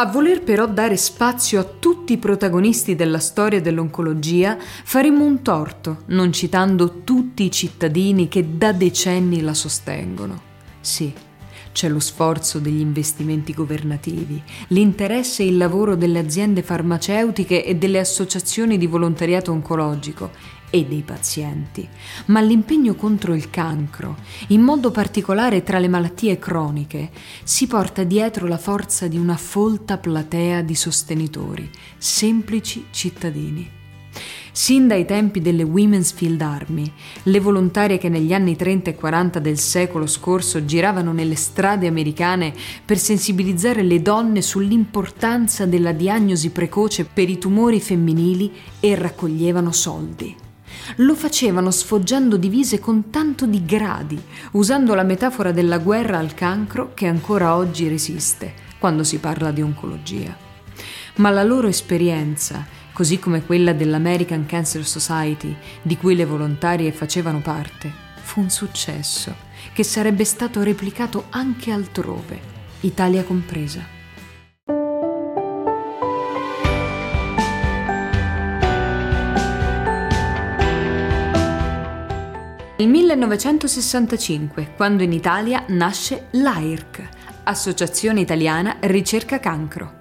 A 0.00 0.06
voler 0.06 0.42
però 0.42 0.66
dare 0.66 0.96
spazio 0.96 1.60
a 1.60 1.64
tutti 1.78 2.14
i 2.14 2.16
protagonisti 2.16 2.94
della 2.94 3.18
storia 3.18 3.60
dell'oncologia, 3.60 4.56
faremmo 4.58 5.26
un 5.26 5.42
torto 5.42 6.04
non 6.06 6.32
citando 6.32 7.02
tutti 7.04 7.44
i 7.44 7.50
cittadini 7.50 8.26
che 8.26 8.56
da 8.56 8.72
decenni 8.72 9.42
la 9.42 9.52
sostengono. 9.52 10.40
Sì, 10.80 11.12
c'è 11.72 11.90
lo 11.90 12.00
sforzo 12.00 12.58
degli 12.60 12.80
investimenti 12.80 13.52
governativi, 13.52 14.42
l'interesse 14.68 15.42
e 15.42 15.48
il 15.48 15.58
lavoro 15.58 15.96
delle 15.96 16.20
aziende 16.20 16.62
farmaceutiche 16.62 17.62
e 17.62 17.74
delle 17.74 17.98
associazioni 17.98 18.78
di 18.78 18.86
volontariato 18.86 19.52
oncologico 19.52 20.30
e 20.70 20.84
dei 20.86 21.02
pazienti, 21.02 21.86
ma 22.26 22.40
l'impegno 22.40 22.94
contro 22.94 23.34
il 23.34 23.50
cancro, 23.50 24.16
in 24.48 24.62
modo 24.62 24.90
particolare 24.90 25.62
tra 25.62 25.78
le 25.78 25.88
malattie 25.88 26.38
croniche, 26.38 27.10
si 27.42 27.66
porta 27.66 28.04
dietro 28.04 28.46
la 28.46 28.58
forza 28.58 29.08
di 29.08 29.18
una 29.18 29.36
folta 29.36 29.98
platea 29.98 30.62
di 30.62 30.74
sostenitori, 30.74 31.68
semplici 31.98 32.86
cittadini. 32.90 33.78
Sin 34.52 34.88
dai 34.88 35.04
tempi 35.04 35.40
delle 35.40 35.62
Women's 35.62 36.12
Field 36.12 36.40
Army, 36.40 36.90
le 37.22 37.40
volontarie 37.40 37.98
che 37.98 38.08
negli 38.08 38.32
anni 38.32 38.56
30 38.56 38.90
e 38.90 38.94
40 38.94 39.38
del 39.38 39.58
secolo 39.58 40.06
scorso 40.06 40.64
giravano 40.64 41.12
nelle 41.12 41.36
strade 41.36 41.86
americane 41.86 42.52
per 42.84 42.98
sensibilizzare 42.98 43.82
le 43.82 44.02
donne 44.02 44.42
sull'importanza 44.42 45.66
della 45.66 45.92
diagnosi 45.92 46.50
precoce 46.50 47.04
per 47.04 47.30
i 47.30 47.38
tumori 47.38 47.80
femminili 47.80 48.52
e 48.80 48.96
raccoglievano 48.96 49.70
soldi. 49.70 50.39
Lo 50.96 51.14
facevano 51.14 51.70
sfoggiando 51.70 52.36
divise 52.36 52.78
con 52.78 53.10
tanto 53.10 53.46
di 53.46 53.64
gradi, 53.64 54.20
usando 54.52 54.94
la 54.94 55.02
metafora 55.02 55.52
della 55.52 55.78
guerra 55.78 56.18
al 56.18 56.34
cancro 56.34 56.92
che 56.94 57.06
ancora 57.06 57.54
oggi 57.54 57.88
resiste 57.88 58.52
quando 58.78 59.04
si 59.04 59.18
parla 59.18 59.50
di 59.50 59.62
oncologia. 59.62 60.36
Ma 61.16 61.30
la 61.30 61.42
loro 61.44 61.68
esperienza 61.68 62.78
così 62.92 63.18
come 63.18 63.44
quella 63.44 63.72
dell'American 63.72 64.44
Cancer 64.46 64.84
Society, 64.84 65.56
di 65.80 65.96
cui 65.96 66.14
le 66.14 66.26
volontarie 66.26 66.92
facevano 66.92 67.40
parte, 67.40 67.90
fu 68.20 68.40
un 68.40 68.50
successo 68.50 69.34
che 69.72 69.84
sarebbe 69.84 70.24
stato 70.24 70.62
replicato 70.62 71.24
anche 71.30 71.70
altrove, 71.70 72.40
Italia 72.80 73.22
compresa. 73.22 73.99
Nel 82.80 82.88
1965, 82.88 84.72
quando 84.74 85.02
in 85.02 85.12
Italia 85.12 85.64
nasce 85.68 86.28
l'AIRC, 86.30 87.08
Associazione 87.42 88.20
Italiana 88.20 88.78
Ricerca 88.80 89.38
Cancro. 89.38 89.98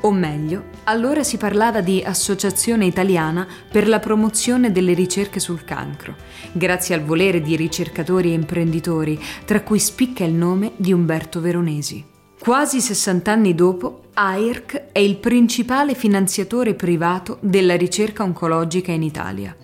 O 0.00 0.10
meglio, 0.10 0.64
allora 0.82 1.22
si 1.22 1.36
parlava 1.36 1.80
di 1.80 2.02
Associazione 2.04 2.86
Italiana 2.86 3.46
per 3.70 3.86
la 3.86 4.00
promozione 4.00 4.72
delle 4.72 4.94
ricerche 4.94 5.38
sul 5.38 5.62
cancro, 5.62 6.16
grazie 6.50 6.96
al 6.96 7.04
volere 7.04 7.40
di 7.40 7.54
ricercatori 7.54 8.30
e 8.30 8.34
imprenditori, 8.34 9.16
tra 9.44 9.62
cui 9.62 9.78
spicca 9.78 10.24
il 10.24 10.34
nome 10.34 10.72
di 10.78 10.92
Umberto 10.92 11.40
Veronesi. 11.40 12.04
Quasi 12.36 12.80
60 12.80 13.30
anni 13.30 13.54
dopo, 13.54 14.06
AIRC 14.14 14.86
è 14.90 14.98
il 14.98 15.18
principale 15.18 15.94
finanziatore 15.94 16.74
privato 16.74 17.38
della 17.40 17.76
ricerca 17.76 18.24
oncologica 18.24 18.90
in 18.90 19.04
Italia. 19.04 19.56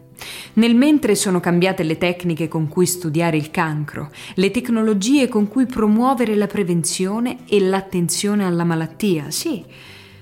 Nel 0.55 0.75
mentre 0.75 1.15
sono 1.15 1.41
cambiate 1.41 1.83
le 1.83 1.99
tecniche 1.99 2.49
con 2.49 2.69
cui 2.69 2.87
studiare 2.87 3.37
il 3.37 3.51
cancro, 3.51 4.11
le 4.35 4.51
tecnologie 4.51 5.29
con 5.29 5.49
cui 5.49 5.67
promuovere 5.67 6.35
la 6.35 6.47
prevenzione 6.47 7.39
e 7.49 7.61
l'attenzione 7.61 8.45
alla 8.45 8.65
malattia, 8.65 9.31
sì, 9.31 9.65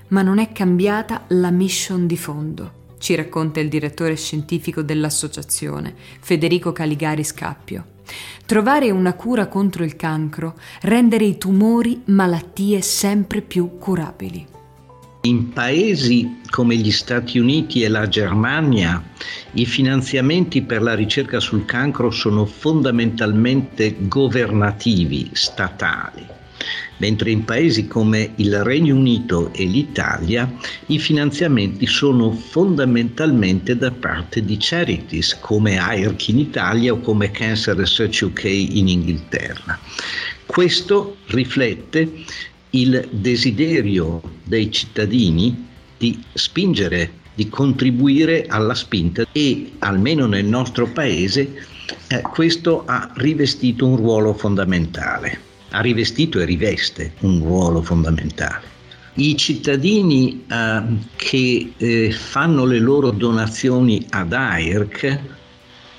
ma 0.09 0.21
non 0.21 0.39
è 0.39 0.51
cambiata 0.51 1.25
la 1.29 1.51
mission 1.51 2.07
di 2.07 2.17
fondo, 2.17 2.71
ci 2.99 3.15
racconta 3.15 3.59
il 3.59 3.69
direttore 3.69 4.15
scientifico 4.15 4.81
dell'associazione, 4.81 5.93
Federico 6.19 6.71
Caligari 6.71 7.23
Scappio. 7.23 7.95
Trovare 8.45 8.89
una 8.89 9.13
cura 9.13 9.47
contro 9.47 9.83
il 9.83 9.95
cancro, 9.95 10.55
rendere 10.81 11.25
i 11.25 11.37
tumori 11.37 12.01
malattie 12.05 12.81
sempre 12.81 13.41
più 13.41 13.77
curabili. 13.77 14.56
In 15.27 15.49
paesi 15.49 16.39
come 16.49 16.77
gli 16.77 16.89
Stati 16.89 17.37
Uniti 17.37 17.81
e 17.81 17.89
la 17.89 18.07
Germania 18.07 19.03
i 19.55 19.65
finanziamenti 19.65 20.61
per 20.61 20.81
la 20.81 20.95
ricerca 20.95 21.41
sul 21.41 21.65
cancro 21.65 22.11
sono 22.11 22.45
fondamentalmente 22.45 23.93
governativi, 23.99 25.29
statali 25.33 26.25
mentre 26.99 27.31
in 27.31 27.43
paesi 27.43 27.87
come 27.87 28.31
il 28.35 28.63
Regno 28.63 28.95
Unito 28.95 29.51
e 29.53 29.65
l'Italia 29.65 30.49
i 30.87 30.97
finanziamenti 30.97 31.85
sono 31.85 32.31
fondamentalmente 32.31 33.75
da 33.75 33.91
parte 33.91 34.43
di 34.43 34.55
charities 34.57 35.37
come 35.41 35.77
AIRC 35.77 36.29
in 36.29 36.39
Italia 36.39 36.93
o 36.93 37.01
come 37.01 37.31
Cancer 37.31 37.75
Research 37.75 38.21
UK 38.21 38.45
in 38.45 38.87
Inghilterra. 38.87 39.77
Questo 40.45 41.17
riflette 41.27 42.23
il 42.71 43.07
desiderio 43.11 44.21
dei 44.43 44.71
cittadini 44.71 45.65
di 45.97 46.21
spingere, 46.33 47.11
di 47.33 47.49
contribuire 47.49 48.45
alla 48.47 48.75
spinta 48.75 49.25
e 49.31 49.73
almeno 49.79 50.25
nel 50.25 50.45
nostro 50.45 50.87
paese 50.87 51.65
eh, 52.07 52.21
questo 52.21 52.83
ha 52.85 53.11
rivestito 53.15 53.85
un 53.85 53.95
ruolo 53.95 54.33
fondamentale 54.33 55.45
ha 55.71 55.81
rivestito 55.81 56.39
e 56.39 56.45
riveste 56.45 57.13
un 57.19 57.39
ruolo 57.39 57.81
fondamentale. 57.81 58.75
I 59.15 59.35
cittadini 59.35 60.45
eh, 60.47 60.81
che 61.15 61.73
eh, 61.75 62.11
fanno 62.11 62.65
le 62.65 62.79
loro 62.79 63.11
donazioni 63.11 64.05
ad 64.11 64.31
AIRC 64.31 65.19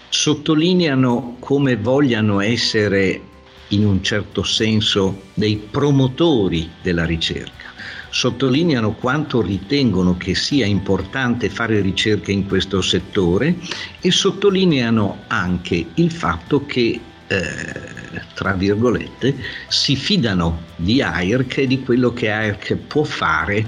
sottolineano 0.08 1.36
come 1.40 1.76
vogliano 1.76 2.40
essere 2.40 3.20
in 3.68 3.86
un 3.86 4.02
certo 4.02 4.42
senso 4.42 5.22
dei 5.34 5.56
promotori 5.56 6.70
della 6.82 7.04
ricerca, 7.04 7.72
sottolineano 8.10 8.92
quanto 8.92 9.42
ritengono 9.42 10.16
che 10.16 10.34
sia 10.34 10.66
importante 10.66 11.50
fare 11.50 11.80
ricerca 11.80 12.32
in 12.32 12.46
questo 12.46 12.80
settore 12.80 13.56
e 14.00 14.10
sottolineano 14.10 15.24
anche 15.26 15.86
il 15.94 16.10
fatto 16.10 16.64
che 16.64 17.00
eh, 17.26 17.98
tra 18.34 18.54
virgolette, 18.54 19.34
si 19.68 19.96
fidano 19.96 20.62
di 20.76 21.02
AIRC 21.02 21.58
e 21.58 21.66
di 21.66 21.82
quello 21.82 22.12
che 22.12 22.30
AIRC 22.30 22.74
può 22.76 23.04
fare 23.04 23.66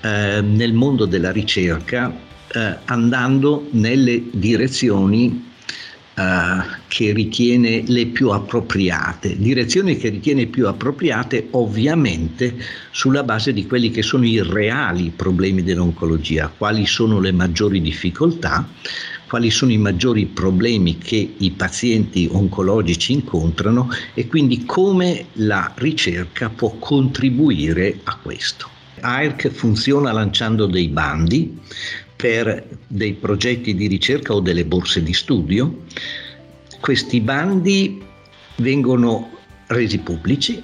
eh, 0.00 0.40
nel 0.42 0.72
mondo 0.72 1.06
della 1.06 1.30
ricerca 1.30 2.12
eh, 2.52 2.76
andando 2.84 3.68
nelle 3.70 4.24
direzioni 4.30 5.51
che 6.14 7.12
ritiene 7.12 7.84
le 7.86 8.06
più 8.06 8.30
appropriate, 8.30 9.36
direzioni 9.38 9.96
che 9.96 10.10
ritiene 10.10 10.46
più 10.46 10.68
appropriate 10.68 11.48
ovviamente 11.52 12.54
sulla 12.90 13.22
base 13.22 13.52
di 13.54 13.66
quelli 13.66 13.90
che 13.90 14.02
sono 14.02 14.26
i 14.26 14.42
reali 14.42 15.10
problemi 15.14 15.62
dell'oncologia, 15.62 16.52
quali 16.54 16.84
sono 16.84 17.18
le 17.18 17.32
maggiori 17.32 17.80
difficoltà, 17.80 18.68
quali 19.26 19.50
sono 19.50 19.72
i 19.72 19.78
maggiori 19.78 20.26
problemi 20.26 20.98
che 20.98 21.34
i 21.38 21.50
pazienti 21.52 22.28
oncologici 22.30 23.14
incontrano? 23.14 23.88
E 24.12 24.26
quindi 24.26 24.66
come 24.66 25.28
la 25.34 25.72
ricerca 25.74 26.50
può 26.50 26.76
contribuire 26.78 28.00
a 28.04 28.18
questo. 28.20 28.68
AIRC 29.00 29.48
funziona 29.48 30.12
lanciando 30.12 30.66
dei 30.66 30.88
bandi 30.88 31.58
per 32.22 32.64
dei 32.86 33.14
progetti 33.14 33.74
di 33.74 33.88
ricerca 33.88 34.32
o 34.32 34.38
delle 34.38 34.64
borse 34.64 35.02
di 35.02 35.12
studio. 35.12 35.78
Questi 36.78 37.20
bandi 37.20 38.00
vengono 38.58 39.38
resi 39.66 39.98
pubblici, 39.98 40.62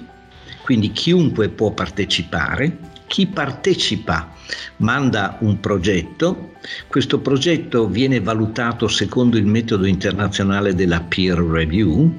quindi 0.63 0.93
chiunque 0.93 1.49
può 1.49 1.71
partecipare 1.71 2.87
chi 3.09 3.25
partecipa 3.25 4.33
manda 4.77 5.37
un 5.41 5.59
progetto, 5.59 6.51
questo 6.87 7.19
progetto 7.19 7.87
viene 7.87 8.21
valutato 8.21 8.87
secondo 8.87 9.35
il 9.37 9.45
metodo 9.45 9.85
internazionale 9.85 10.75
della 10.75 11.01
peer 11.01 11.39
review 11.39 12.09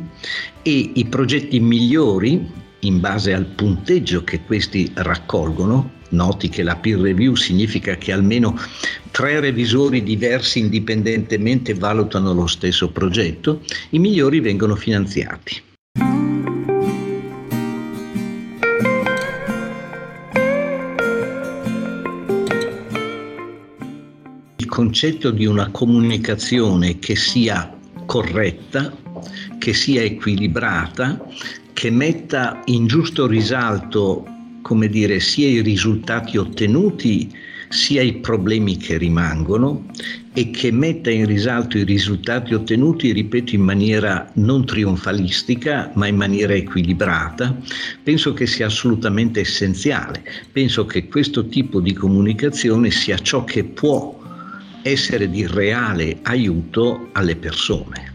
e 0.62 0.90
i 0.94 1.06
progetti 1.06 1.60
migliori, 1.60 2.50
in 2.80 3.00
base 3.00 3.32
al 3.32 3.46
punteggio 3.46 4.24
che 4.24 4.40
questi 4.44 4.90
raccolgono, 4.94 5.98
noti 6.10 6.48
che 6.48 6.62
la 6.62 6.76
peer 6.76 6.98
review 6.98 7.34
significa 7.34 7.96
che 7.96 8.12
almeno 8.12 8.58
tre 9.10 9.40
revisori 9.40 10.02
diversi 10.02 10.58
indipendentemente 10.58 11.74
valutano 11.74 12.32
lo 12.32 12.46
stesso 12.46 12.90
progetto, 12.90 13.62
i 13.90 13.98
migliori 13.98 14.40
vengono 14.40 14.76
finanziati. 14.76 15.62
concetto 24.80 25.30
di 25.30 25.44
una 25.44 25.68
comunicazione 25.70 27.00
che 27.00 27.14
sia 27.14 27.76
corretta, 28.06 28.90
che 29.58 29.74
sia 29.74 30.00
equilibrata, 30.00 31.20
che 31.72 31.90
metta 31.90 32.62
in 32.66 32.86
giusto 32.86 33.26
risalto 33.26 34.26
come 34.62 34.88
dire, 34.88 35.20
sia 35.20 35.48
i 35.48 35.62
risultati 35.62 36.36
ottenuti 36.36 37.32
sia 37.70 38.02
i 38.02 38.14
problemi 38.14 38.76
che 38.76 38.98
rimangono 38.98 39.86
e 40.32 40.50
che 40.50 40.72
metta 40.72 41.08
in 41.10 41.24
risalto 41.24 41.78
i 41.78 41.84
risultati 41.84 42.52
ottenuti, 42.52 43.12
ripeto, 43.12 43.54
in 43.54 43.62
maniera 43.62 44.28
non 44.34 44.66
trionfalistica, 44.66 45.92
ma 45.94 46.08
in 46.08 46.16
maniera 46.16 46.52
equilibrata, 46.52 47.56
penso 48.02 48.32
che 48.32 48.46
sia 48.46 48.66
assolutamente 48.66 49.40
essenziale. 49.40 50.22
Penso 50.50 50.84
che 50.84 51.06
questo 51.06 51.46
tipo 51.46 51.80
di 51.80 51.92
comunicazione 51.92 52.90
sia 52.90 53.18
ciò 53.18 53.44
che 53.44 53.62
può 53.62 54.18
essere 54.82 55.30
di 55.30 55.46
reale 55.46 56.18
aiuto 56.22 57.08
alle 57.12 57.36
persone. 57.36 58.09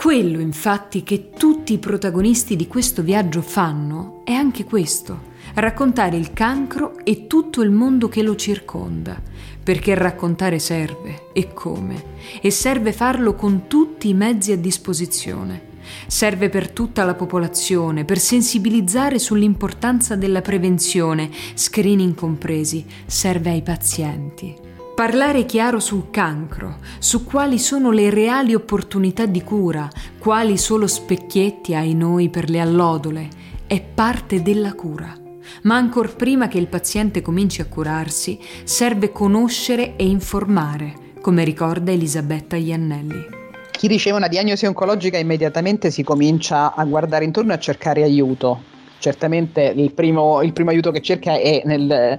Quello 0.00 0.40
infatti 0.40 1.02
che 1.02 1.28
tutti 1.28 1.74
i 1.74 1.78
protagonisti 1.78 2.56
di 2.56 2.66
questo 2.66 3.02
viaggio 3.02 3.42
fanno 3.42 4.22
è 4.24 4.32
anche 4.32 4.64
questo, 4.64 5.24
raccontare 5.56 6.16
il 6.16 6.32
cancro 6.32 6.96
e 7.04 7.26
tutto 7.26 7.60
il 7.60 7.70
mondo 7.70 8.08
che 8.08 8.22
lo 8.22 8.34
circonda, 8.34 9.20
perché 9.62 9.94
raccontare 9.94 10.58
serve, 10.58 11.26
e 11.34 11.52
come, 11.52 12.02
e 12.40 12.50
serve 12.50 12.94
farlo 12.94 13.34
con 13.34 13.66
tutti 13.66 14.08
i 14.08 14.14
mezzi 14.14 14.52
a 14.52 14.56
disposizione. 14.56 15.68
Serve 16.06 16.48
per 16.48 16.70
tutta 16.70 17.04
la 17.04 17.14
popolazione, 17.14 18.06
per 18.06 18.18
sensibilizzare 18.18 19.18
sull'importanza 19.18 20.16
della 20.16 20.40
prevenzione, 20.40 21.28
screening 21.52 22.14
compresi, 22.14 22.86
serve 23.04 23.50
ai 23.50 23.60
pazienti. 23.60 24.68
Parlare 25.00 25.46
chiaro 25.46 25.80
sul 25.80 26.10
cancro, 26.10 26.76
su 26.98 27.24
quali 27.24 27.58
sono 27.58 27.90
le 27.90 28.10
reali 28.10 28.52
opportunità 28.52 29.24
di 29.24 29.42
cura, 29.42 29.88
quali 30.18 30.58
solo 30.58 30.86
specchietti 30.86 31.74
ai 31.74 31.94
noi 31.94 32.28
per 32.28 32.50
le 32.50 32.60
allodole, 32.60 33.30
è 33.66 33.80
parte 33.80 34.42
della 34.42 34.74
cura 34.74 35.16
ma 35.62 35.76
ancor 35.76 36.16
prima 36.16 36.48
che 36.48 36.58
il 36.58 36.68
paziente 36.68 37.22
cominci 37.22 37.62
a 37.62 37.66
curarsi, 37.66 38.38
serve 38.64 39.10
conoscere 39.10 39.96
e 39.96 40.06
informare, 40.06 41.14
come 41.22 41.44
ricorda 41.44 41.92
Elisabetta 41.92 42.56
Iannelli. 42.56 43.26
Chi 43.70 43.86
riceve 43.88 44.18
una 44.18 44.28
diagnosi 44.28 44.66
oncologica 44.66 45.16
immediatamente 45.16 45.90
si 45.90 46.02
comincia 46.02 46.74
a 46.74 46.84
guardare 46.84 47.24
intorno 47.24 47.52
e 47.52 47.54
a 47.54 47.58
cercare 47.58 48.02
aiuto 48.02 48.69
certamente 49.00 49.72
il 49.74 49.92
primo, 49.92 50.42
il 50.42 50.52
primo 50.52 50.70
aiuto 50.70 50.90
che 50.92 51.00
cerca 51.00 51.38
è 51.38 51.62
nel, 51.64 52.18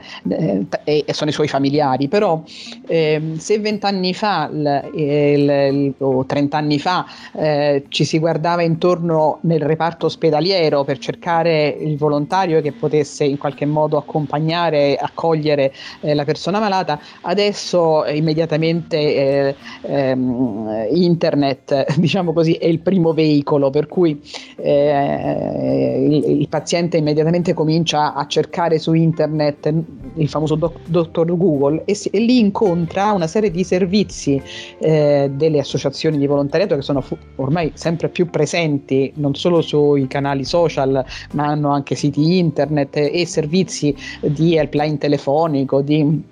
eh, 0.83 1.05
sono 1.11 1.29
i 1.29 1.33
suoi 1.33 1.47
familiari, 1.47 2.07
però 2.07 2.41
eh, 2.87 3.33
se 3.37 3.59
vent'anni 3.59 4.13
fa 4.13 4.49
il, 4.51 4.89
il, 4.95 5.93
o 5.99 6.25
trent'anni 6.25 6.79
fa 6.79 7.05
eh, 7.33 7.85
ci 7.87 8.03
si 8.03 8.19
guardava 8.19 8.63
intorno 8.63 9.39
nel 9.43 9.61
reparto 9.61 10.07
ospedaliero 10.07 10.83
per 10.83 10.97
cercare 10.97 11.67
il 11.67 11.97
volontario 11.97 12.61
che 12.61 12.71
potesse 12.71 13.23
in 13.23 13.37
qualche 13.37 13.65
modo 13.65 13.97
accompagnare, 13.97 14.95
accogliere 14.95 15.71
eh, 16.01 16.15
la 16.15 16.25
persona 16.25 16.59
malata, 16.59 16.99
adesso 17.21 18.05
immediatamente 18.07 18.97
eh, 18.97 19.55
ehm, 19.83 20.87
internet 20.91 21.93
diciamo 21.97 22.33
così, 22.33 22.53
è 22.53 22.65
il 22.65 22.79
primo 22.79 23.13
veicolo 23.13 23.69
per 23.69 23.85
cui 23.85 24.19
eh, 24.57 26.07
il, 26.09 26.39
il 26.39 26.47
paziente 26.49 26.70
paziente 26.71 26.95
immediatamente 26.95 27.53
comincia 27.53 28.13
a 28.13 28.25
cercare 28.27 28.79
su 28.79 28.93
internet 28.93 29.73
il 30.13 30.29
famoso 30.29 30.55
doc- 30.55 30.87
dottor 30.87 31.35
Google 31.35 31.83
e, 31.83 31.93
si, 31.95 32.07
e, 32.07 32.19
lì 32.19 32.39
incontra 32.39 33.11
una 33.11 33.27
serie 33.27 33.51
di 33.51 33.65
servizi 33.65 34.41
eh, 34.79 35.29
delle 35.33 35.59
associazioni 35.59 36.17
di 36.17 36.25
volontariato 36.25 36.75
che 36.75 36.81
sono 36.81 37.01
fu- 37.01 37.17
ormai 37.35 37.71
sempre 37.73 38.07
più 38.07 38.29
presenti 38.29 39.11
non 39.15 39.35
solo 39.35 39.61
sui 39.61 40.07
canali 40.07 40.45
social 40.45 41.03
ma 41.33 41.47
hanno 41.47 41.71
anche 41.71 41.95
siti 41.95 42.37
internet 42.37 42.95
e 42.95 43.25
servizi 43.25 43.93
di 44.21 44.55
helpline 44.55 44.97
telefonico, 44.97 45.81
di 45.81 46.23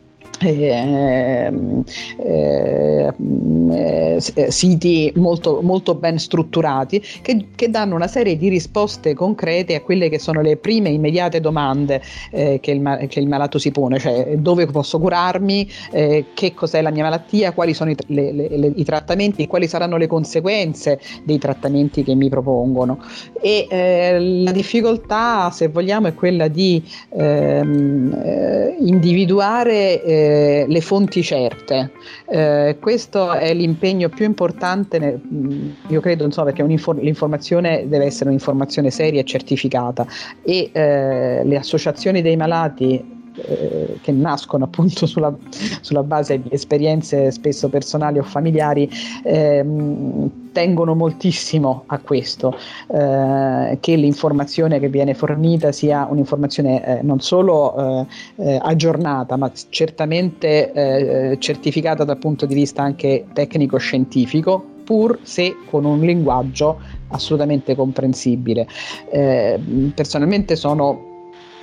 eh, 0.41 1.52
eh, 2.17 3.13
eh, 4.34 4.52
siti 4.52 5.12
molto, 5.15 5.62
molto 5.62 5.95
ben 5.95 6.17
strutturati 6.17 7.02
che, 7.21 7.47
che, 7.56 7.69
danno 7.69 7.95
una 7.95 8.08
serie 8.08 8.38
di 8.38 8.49
risposte 8.49 9.13
concrete 9.13 9.75
a 9.75 9.82
quelle 9.82 10.10
che 10.10 10.19
sono 10.19 10.41
le 10.41 10.58
prime 10.58 10.89
immediate 10.89 11.39
domande 11.39 12.02
eh, 12.32 12.60
che 12.62 12.71
il, 12.71 13.06
che, 13.10 13.19
il, 13.19 13.28
malato 13.28 13.58
si 13.60 13.71
pone, 13.71 13.99
cioè 13.99 14.38
dove 14.38 14.65
posso 14.67 14.99
curarmi, 14.99 15.69
eh, 15.91 16.25
che 16.34 16.54
cos'è 16.54 16.82
la 16.82 16.91
mia 16.91 17.04
malattia, 17.04 17.52
quali 17.52 17.73
sono 17.73 17.91
i, 17.91 17.97
le, 18.08 18.32
le, 18.32 18.71
i, 18.75 18.84
trattamenti, 18.84 19.47
quali 19.47 19.67
saranno 19.67 19.97
le 19.97 20.08
conseguenze 20.08 20.99
dei 21.23 21.38
trattamenti 21.38 22.04
che 22.04 22.15
mi 22.15 22.30
propongono. 22.30 22.99
E 23.41 23.67
eh, 23.69 24.19
la 24.19 24.52
difficoltà, 24.52 25.52
se 25.52 25.67
vogliamo, 25.67 26.08
è 26.08 26.13
quella 26.13 26.47
di 26.47 26.84
ehm, 27.15 28.78
individuare 28.80 30.04
eh, 30.29 30.65
le 30.67 30.81
fonti 30.81 31.23
certe. 31.23 31.91
Eh, 32.25 32.77
questo 32.79 33.33
è 33.33 33.53
l'impegno 33.53 34.09
più 34.09 34.25
importante, 34.25 34.99
nel, 34.99 35.19
io 35.87 36.01
credo, 36.01 36.23
insomma, 36.23 36.51
perché 36.51 36.63
l'informazione 36.63 37.87
deve 37.87 38.05
essere 38.05 38.29
un'informazione 38.29 38.91
seria 38.91 39.21
e 39.21 39.25
certificata 39.25 40.05
e 40.43 40.69
eh, 40.71 41.41
le 41.43 41.57
associazioni 41.57 42.21
dei 42.21 42.35
malati 42.35 43.17
eh, 43.45 43.97
che 44.02 44.12
nascono 44.12 44.65
appunto 44.65 45.06
sulla, 45.06 45.36
sulla, 45.82 46.04
base 46.04 46.41
di 46.41 46.49
esperienze 46.52 47.32
spesso 47.32 47.69
personali 47.69 48.19
o 48.19 48.23
familiari 48.23 48.89
ehm, 49.23 50.32
tengono 50.52 50.95
moltissimo 50.95 51.84
a 51.88 51.99
questo, 51.99 52.56
eh, 52.88 53.78
che 53.80 53.95
l'informazione 53.95 54.80
che 54.80 54.89
viene 54.89 55.13
fornita 55.13 55.71
sia 55.71 56.08
un'informazione 56.10 56.99
eh, 56.99 57.02
non 57.02 57.19
solo 57.19 57.75
eh, 58.02 58.06
eh 58.36 58.60
aggiornata, 58.62 59.36
ma 59.38 59.52
certamente 59.69 61.38
certificata 61.39 62.04
dal 62.04 62.17
punto 62.17 62.45
di 62.45 62.54
vista 62.54 62.82
anche 62.82 63.25
tecnico-scientifico, 63.32 64.63
pur 64.84 65.19
se 65.21 65.56
con 65.69 65.86
un 65.86 65.99
linguaggio 65.99 66.80
assolutamente 67.10 67.75
comprensibile. 67.75 68.67
Personalmente 69.93 70.56
sono 70.56 71.08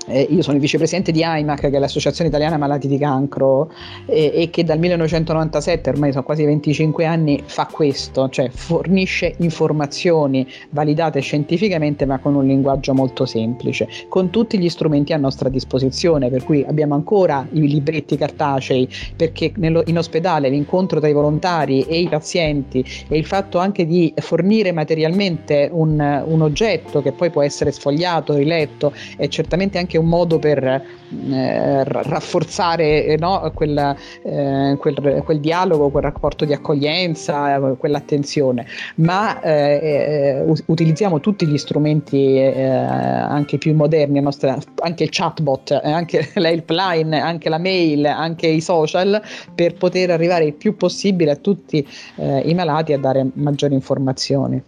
eh, 0.06 0.26
io 0.30 0.42
sono 0.42 0.56
il 0.56 0.60
vicepresidente 0.60 1.12
di 1.12 1.22
AIMAC, 1.22 1.60
che 1.60 1.76
è 1.76 1.78
l'Associazione 1.78 2.28
Italiana 2.28 2.56
Malati 2.56 2.88
di 2.88 2.98
Cancro, 2.98 3.70
eh, 4.06 4.32
e 4.34 4.50
che 4.50 4.64
dal 4.64 4.78
1997, 4.78 5.90
ormai 5.90 6.12
sono 6.12 6.24
quasi 6.24 6.44
25 6.44 7.04
anni, 7.04 7.42
fa 7.44 7.68
questo, 7.70 8.28
cioè 8.28 8.48
fornisce 8.50 9.34
informazioni 9.38 10.46
validate 10.70 11.20
scientificamente 11.20 12.06
ma 12.06 12.18
con 12.18 12.34
un 12.34 12.46
linguaggio 12.46 12.94
molto 12.94 13.26
semplice, 13.26 13.88
con 14.08 14.30
tutti 14.30 14.58
gli 14.58 14.68
strumenti 14.68 15.12
a 15.12 15.16
nostra 15.16 15.48
disposizione, 15.48 16.30
per 16.30 16.44
cui 16.44 16.64
abbiamo 16.66 16.94
ancora 16.94 17.46
i 17.52 17.66
libretti 17.66 18.16
cartacei, 18.16 18.88
perché 19.16 19.52
nello, 19.56 19.82
in 19.86 19.98
ospedale 19.98 20.48
l'incontro 20.48 21.00
tra 21.00 21.08
i 21.08 21.12
volontari 21.12 21.82
e 21.82 22.00
i 22.00 22.08
pazienti 22.08 22.84
e 23.08 23.18
il 23.18 23.24
fatto 23.26 23.58
anche 23.58 23.86
di 23.86 24.12
fornire 24.16 24.72
materialmente 24.72 25.68
un, 25.72 26.24
un 26.24 26.42
oggetto 26.42 27.02
che 27.02 27.12
poi 27.12 27.30
può 27.30 27.42
essere 27.42 27.72
sfogliato, 27.72 28.34
riletto, 28.34 28.92
è 29.16 29.28
certamente 29.28 29.78
anche 29.78 29.95
anche 29.96 29.98
un 29.98 30.06
modo 30.06 30.38
per 30.38 30.64
eh, 30.64 31.84
rafforzare 31.84 33.04
eh, 33.04 33.16
no, 33.16 33.50
quel, 33.54 33.96
eh, 34.22 34.76
quel, 34.78 35.22
quel, 35.24 35.40
dialogo, 35.40 35.88
quel 35.88 36.02
rapporto 36.02 36.44
di 36.44 36.52
accoglienza, 36.52 37.58
quell'attenzione, 37.78 38.66
ma 38.96 39.40
eh, 39.40 39.80
eh 39.82 40.54
utilizziamo 40.66 41.20
tutti 41.20 41.46
gli 41.46 41.58
strumenti 41.58 42.36
eh, 42.36 42.64
anche 42.64 43.58
più 43.58 43.74
moderni, 43.74 44.20
nostra, 44.20 44.58
anche 44.80 45.04
il 45.04 45.10
chatbot, 45.10 45.80
anche 45.82 46.30
l'helpline, 46.34 47.18
anche 47.20 47.48
la 47.48 47.58
mail, 47.58 48.06
anche 48.06 48.46
i 48.46 48.60
social, 48.60 49.20
per 49.54 49.74
poter 49.74 50.10
arrivare 50.10 50.44
il 50.44 50.54
più 50.54 50.76
possibile 50.76 51.32
a 51.32 51.36
tutti 51.36 51.86
i 52.16 52.54
malati 52.54 52.92
a 52.92 52.98
dare 52.98 53.26
maggiori 53.34 53.74
informazioni. 53.74 54.62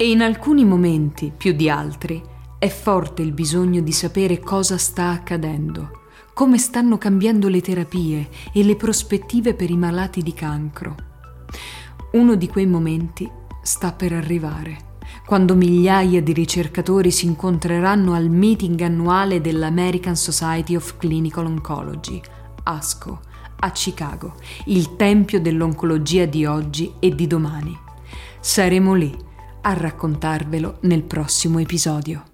E 0.00 0.10
in 0.10 0.22
alcuni 0.22 0.64
momenti, 0.64 1.32
più 1.36 1.52
di 1.54 1.68
altri, 1.68 2.22
è 2.56 2.68
forte 2.68 3.20
il 3.20 3.32
bisogno 3.32 3.80
di 3.80 3.90
sapere 3.90 4.38
cosa 4.38 4.78
sta 4.78 5.08
accadendo, 5.08 6.02
come 6.34 6.56
stanno 6.56 6.98
cambiando 6.98 7.48
le 7.48 7.60
terapie 7.60 8.28
e 8.52 8.62
le 8.62 8.76
prospettive 8.76 9.54
per 9.54 9.70
i 9.70 9.76
malati 9.76 10.22
di 10.22 10.32
cancro. 10.32 10.94
Uno 12.12 12.36
di 12.36 12.46
quei 12.46 12.66
momenti 12.66 13.28
sta 13.60 13.90
per 13.90 14.12
arrivare, 14.12 15.00
quando 15.26 15.56
migliaia 15.56 16.22
di 16.22 16.32
ricercatori 16.32 17.10
si 17.10 17.26
incontreranno 17.26 18.12
al 18.12 18.28
meeting 18.28 18.80
annuale 18.82 19.40
dell'American 19.40 20.14
Society 20.14 20.76
of 20.76 20.96
Clinical 20.96 21.46
Oncology, 21.46 22.20
ASCO, 22.62 23.18
a 23.58 23.72
Chicago, 23.72 24.34
il 24.66 24.94
tempio 24.94 25.40
dell'oncologia 25.40 26.24
di 26.24 26.46
oggi 26.46 26.92
e 27.00 27.16
di 27.16 27.26
domani. 27.26 27.76
Saremo 28.38 28.94
lì 28.94 29.26
a 29.68 29.74
raccontarvelo 29.74 30.78
nel 30.82 31.02
prossimo 31.02 31.58
episodio. 31.58 32.24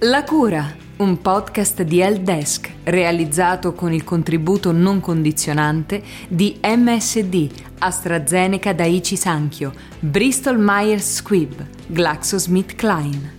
La 0.00 0.24
cura 0.24 0.74
un 0.96 1.20
podcast 1.20 1.82
di 1.82 2.00
Helpdesk 2.00 2.78
realizzato 2.84 3.72
con 3.72 3.92
il 3.92 4.02
contributo 4.02 4.72
non 4.72 5.00
condizionante 5.00 6.02
di 6.28 6.58
MSD, 6.60 7.48
AstraZeneca 7.78 8.72
Daiichi 8.72 9.16
Sankyo, 9.16 9.72
Bristol 10.00 10.58
Myers 10.58 11.14
Squibb, 11.14 11.60
GlaxoSmithKline. 11.86 13.38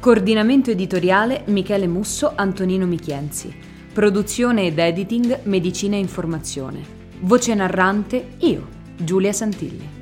Coordinamento 0.00 0.72
editoriale 0.72 1.44
Michele 1.46 1.86
Musso, 1.86 2.32
Antonino 2.34 2.86
Michienzi. 2.86 3.67
Produzione 3.98 4.66
ed 4.66 4.78
editing 4.78 5.40
Medicina 5.46 5.96
e 5.96 5.98
Informazione. 5.98 6.80
Voce 7.22 7.52
narrante 7.52 8.34
io, 8.38 8.68
Giulia 8.96 9.32
Santilli. 9.32 9.97